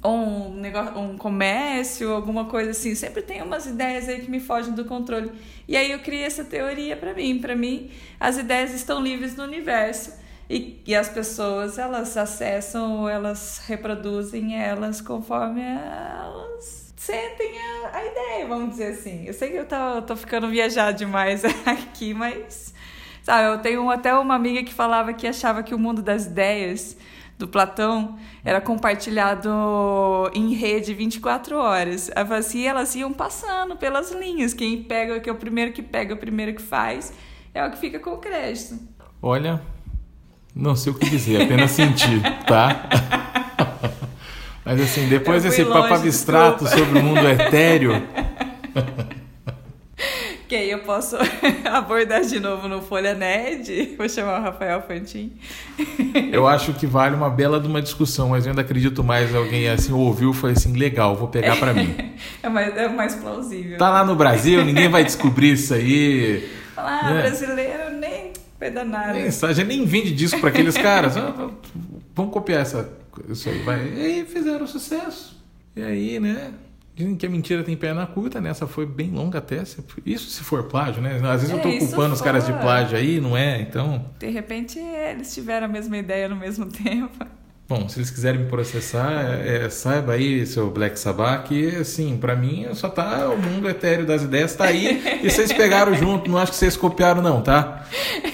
um 0.03 0.53
negócio, 0.53 0.97
um 0.97 1.17
comércio, 1.17 2.11
alguma 2.11 2.45
coisa 2.45 2.71
assim. 2.71 2.95
Sempre 2.95 3.21
tem 3.21 3.41
umas 3.41 3.65
ideias 3.65 4.07
aí 4.07 4.21
que 4.21 4.31
me 4.31 4.39
fogem 4.39 4.73
do 4.73 4.85
controle. 4.85 5.31
E 5.67 5.75
aí 5.75 5.91
eu 5.91 5.99
criei 5.99 6.23
essa 6.23 6.43
teoria 6.43 6.95
para 6.95 7.13
mim. 7.13 7.39
Para 7.39 7.55
mim, 7.55 7.91
as 8.19 8.37
ideias 8.37 8.73
estão 8.73 9.01
livres 9.01 9.35
no 9.35 9.43
universo. 9.43 10.13
E, 10.49 10.81
e 10.85 10.95
as 10.95 11.09
pessoas, 11.09 11.77
elas 11.77 12.17
acessam, 12.17 13.07
elas 13.07 13.61
reproduzem 13.67 14.57
elas 14.59 14.99
conforme 14.99 15.61
elas 15.61 16.89
sentem 16.95 17.53
a, 17.57 17.97
a 17.97 18.05
ideia, 18.05 18.47
vamos 18.47 18.71
dizer 18.71 18.93
assim. 18.93 19.25
Eu 19.25 19.33
sei 19.33 19.51
que 19.51 19.57
eu 19.57 19.65
tô, 19.65 20.01
tô 20.01 20.15
ficando 20.15 20.47
viajada 20.47 20.93
demais 20.93 21.43
aqui, 21.65 22.13
mas... 22.13 22.73
Sabe, 23.21 23.53
eu 23.53 23.59
tenho 23.59 23.89
até 23.89 24.13
uma 24.15 24.33
amiga 24.33 24.63
que 24.63 24.73
falava 24.73 25.13
que 25.13 25.27
achava 25.27 25.61
que 25.61 25.75
o 25.75 25.79
mundo 25.79 26.01
das 26.01 26.25
ideias 26.25 26.97
do 27.39 27.47
Platão 27.47 28.19
era 28.43 28.59
compartilhado 28.59 29.49
em 30.33 30.53
rede 30.53 30.93
24 30.93 31.55
horas. 31.55 32.11
Falou 32.13 32.33
assim, 32.33 32.67
elas 32.67 32.93
iam 32.95 33.13
passando 33.13 33.77
pelas 33.77 34.11
linhas. 34.11 34.53
Quem 34.53 34.83
pega, 34.83 35.21
que 35.21 35.29
é 35.29 35.31
o 35.31 35.37
primeiro 35.37 35.71
que 35.71 35.81
pega, 35.81 36.11
é 36.11 36.15
o 36.15 36.17
primeiro 36.17 36.53
que 36.53 36.61
faz, 36.61 37.13
é 37.53 37.65
o 37.65 37.71
que 37.71 37.77
fica 37.77 37.97
com 37.97 38.11
o 38.11 38.17
crédito. 38.17 38.77
Olha, 39.21 39.61
não 40.53 40.75
sei 40.75 40.91
o 40.91 40.95
que 40.95 41.09
dizer, 41.09 41.43
apenas 41.43 41.71
sentir, 41.71 42.21
tá? 42.45 42.89
Mas 44.65 44.81
assim, 44.81 45.07
depois 45.07 45.41
desse 45.41 45.63
papo 45.63 45.93
abstrato 45.93 46.67
sobre 46.67 46.99
o 46.99 47.03
mundo 47.03 47.25
etéreo, 47.27 47.93
Que 50.49 50.55
aí 50.55 50.71
eu 50.71 50.79
posso 50.79 51.15
abordar 51.71 52.21
de 52.21 52.39
novo 52.39 52.67
no 52.67 52.81
Folha 52.81 53.13
Nerd. 53.13 53.93
Vou 53.95 54.09
chamar 54.09 54.39
o 54.39 54.41
Rafael 54.41 54.81
Fantin. 54.81 55.31
eu 56.31 56.47
acho 56.47 56.73
que 56.73 56.87
vale 56.87 57.15
uma 57.15 57.29
bela 57.29 57.59
de 57.59 57.67
uma 57.67 57.79
discussão, 57.83 58.29
mas 58.29 58.45
eu 58.45 58.49
ainda 58.49 58.63
acredito 58.63 59.03
mais 59.03 59.33
alguém 59.35 59.69
assim 59.69 59.93
ouviu 59.93 60.31
e 60.31 60.33
foi 60.33 60.53
assim, 60.53 60.75
legal, 60.75 61.15
vou 61.15 61.27
pegar 61.27 61.55
pra 61.57 61.71
mim. 61.71 61.95
É 62.41 62.49
mais, 62.49 62.75
é 62.75 62.87
mais 62.87 63.15
plausível. 63.15 63.77
Tá 63.77 63.89
lá 63.89 64.03
no 64.03 64.15
Brasil, 64.15 64.65
ninguém 64.65 64.89
vai 64.89 65.03
descobrir 65.03 65.51
isso 65.53 65.73
aí. 65.73 66.49
Falar, 66.73 67.01
ah, 67.03 67.11
É. 67.11 67.21
brasileiro 67.21 67.91
nem 67.91 68.33
nada. 68.85 69.13
Nem, 69.13 69.27
a 69.27 69.53
gente 69.53 69.67
nem 69.67 69.85
vende 69.85 70.13
disco 70.15 70.39
pra 70.39 70.49
aqueles 70.49 70.75
caras. 70.75 71.15
Ah, 71.15 71.49
Vamos 72.15 72.33
copiar 72.33 72.61
essa, 72.61 72.89
isso 73.29 73.49
aí, 73.49 73.59
vai. 73.59 73.87
E 73.95 74.01
aí 74.01 74.25
fizeram 74.25 74.65
sucesso. 74.65 75.37
E 75.75 75.83
aí, 75.83 76.19
né? 76.19 76.51
Dizem 76.99 77.15
que 77.15 77.25
a 77.25 77.29
mentira 77.29 77.63
tem 77.63 77.77
perna 77.77 78.05
curta, 78.05 78.41
né? 78.41 78.49
Essa 78.49 78.67
foi 78.67 78.85
bem 78.85 79.09
longa 79.11 79.37
até. 79.37 79.63
Isso 80.05 80.29
se 80.29 80.43
for 80.43 80.63
plágio, 80.63 81.01
né? 81.01 81.15
Às 81.23 81.41
vezes 81.43 81.49
eu 81.51 81.57
É, 81.57 81.61
tô 81.61 81.69
isso 81.69 81.87
culpando 81.87 82.13
os 82.13 82.19
caras 82.21 82.45
de 82.45 82.51
plágio 82.51 82.97
aí, 82.97 83.21
não 83.21 83.37
é? 83.37 83.61
Então, 83.61 84.05
De 84.19 84.27
repente 84.29 84.77
eles 84.77 85.33
tiveram 85.33 85.65
a 85.67 85.69
mesma 85.69 85.97
ideia 85.97 86.27
no 86.27 86.35
mesmo 86.35 86.65
tempo. 86.69 87.25
bom, 87.69 87.87
se 87.87 87.99
eles 87.99 88.09
quiserem 88.11 88.41
me 88.41 88.47
processar, 88.47 89.11
é, 89.45 89.69
saiba 89.69 90.11
aí, 90.11 90.45
seu 90.45 90.69
Black 90.71 90.99
Sabbath, 90.99 91.47
que 91.47 91.67
assim, 91.77 92.17
pra 92.17 92.35
mim 92.35 92.67
só 92.73 92.89
tá 92.89 93.29
o 93.29 93.37
mundo 93.37 93.69
etéreo 93.69 94.05
das 94.05 94.21
ideias, 94.23 94.53
tá 94.55 94.65
aí. 94.65 95.01
e 95.23 95.29
vocês 95.29 95.53
pegaram 95.53 95.95
junto, 95.95 96.29
não 96.29 96.37
acho 96.37 96.51
que 96.51 96.57
vocês 96.57 96.75
copiaram, 96.75 97.21
não, 97.21 97.41
tá? 97.41 97.85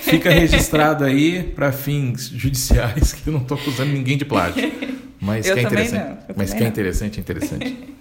Fica 0.01 0.31
registrado 0.31 1.03
aí 1.03 1.43
pra 1.43 1.71
fins 1.71 2.29
judiciais 2.29 3.13
que 3.13 3.27
eu 3.27 3.33
não 3.33 3.41
tô 3.41 3.53
acusando 3.53 3.91
ninguém 3.91 4.17
de 4.17 4.25
plágio. 4.25 4.71
Mas 5.21 5.45
Eu 5.47 5.53
que 5.53 5.59
é 5.59 5.63
interessante. 5.63 6.03
não, 6.03 6.17
eu 6.29 6.35
Mas 6.35 6.53
que 6.53 6.63
é 6.63 6.67
interessante, 6.67 7.17
é 7.19 7.21
interessante. 7.21 7.94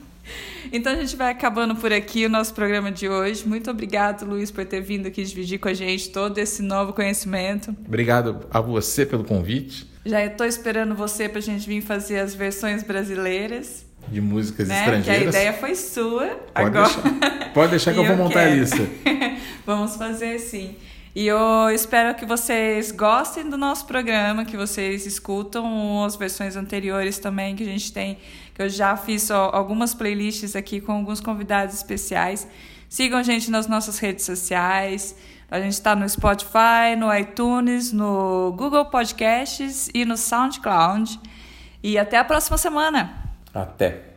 Então 0.76 0.92
a 0.92 0.96
gente 0.96 1.14
vai 1.14 1.30
acabando 1.30 1.76
por 1.76 1.92
aqui 1.92 2.26
o 2.26 2.28
nosso 2.28 2.52
programa 2.52 2.90
de 2.90 3.08
hoje. 3.08 3.46
Muito 3.46 3.70
obrigado, 3.70 4.26
Luiz, 4.26 4.50
por 4.50 4.64
ter 4.66 4.80
vindo 4.80 5.06
aqui 5.06 5.22
dividir 5.22 5.60
com 5.60 5.68
a 5.68 5.72
gente 5.72 6.10
todo 6.10 6.37
esse 6.37 6.62
novo 6.62 6.92
conhecimento. 6.92 7.70
Obrigado 7.87 8.44
a 8.50 8.60
você 8.60 9.06
pelo 9.06 9.22
convite 9.22 9.87
Já 10.04 10.24
estou 10.24 10.44
esperando 10.44 10.96
você 10.96 11.28
para 11.28 11.38
a 11.38 11.42
gente 11.42 11.64
vir 11.68 11.80
fazer 11.80 12.18
as 12.18 12.34
versões 12.34 12.82
brasileiras, 12.82 13.87
de 14.08 14.20
músicas 14.20 14.66
né? 14.66 14.74
Que 14.74 14.90
a 14.90 14.98
estrangeiras. 14.98 15.34
ideia 15.37 15.52
foi 15.52 15.76
sua. 15.76 16.26
Pode 16.26 16.66
Agora 16.66 16.88
deixar. 16.88 17.52
Pode 17.54 17.70
deixar 17.70 17.92
que 17.92 17.98
eu 18.00 18.04
vou 18.04 18.12
eu 18.14 18.18
montar 18.18 18.40
a 18.40 18.48
quero. 18.48 18.58
lista. 18.60 18.88
Vamos 19.64 19.94
fazer 19.94 20.40
sim. 20.40 20.74
E 21.14 21.29
eu 21.29 21.70
espero 21.72 22.12
que 22.16 22.27
vocês 22.27 22.90
gostem 22.90 23.48
do 23.48 23.57
nosso 23.57 23.87
programa, 23.87 24.44
que 24.44 24.57
vocês 24.57 25.07
escutam 25.07 26.03
as 26.05 26.16
versões 26.16 26.57
anteriores 26.57 27.18
também 27.18 27.55
que 27.55 27.62
a 27.62 27.66
gente 27.66 27.92
tem, 27.92 28.18
que 28.53 28.61
eu 28.61 28.68
já 28.68 28.96
fiz 28.96 29.31
algumas 29.31 29.94
playlists 29.94 30.56
aqui 30.56 30.81
com 30.81 30.90
alguns 30.90 31.21
convidados 31.21 31.77
especiais. 31.77 32.48
Sigam 32.88 33.19
a 33.19 33.23
gente 33.23 33.48
nas 33.48 33.69
nossas 33.69 33.98
redes 33.98 34.25
sociais. 34.25 35.15
A 35.48 35.60
gente 35.60 35.75
está 35.75 35.94
no 35.94 36.08
Spotify, 36.08 36.96
no 36.98 37.15
iTunes, 37.15 37.92
no 37.92 38.52
Google 38.56 38.87
Podcasts 38.87 39.88
e 39.94 40.04
no 40.04 40.17
SoundCloud. 40.17 41.21
E 41.81 41.96
até 41.96 42.19
a 42.19 42.25
próxima 42.25 42.58
semana. 42.58 43.33
Até. 43.54 44.13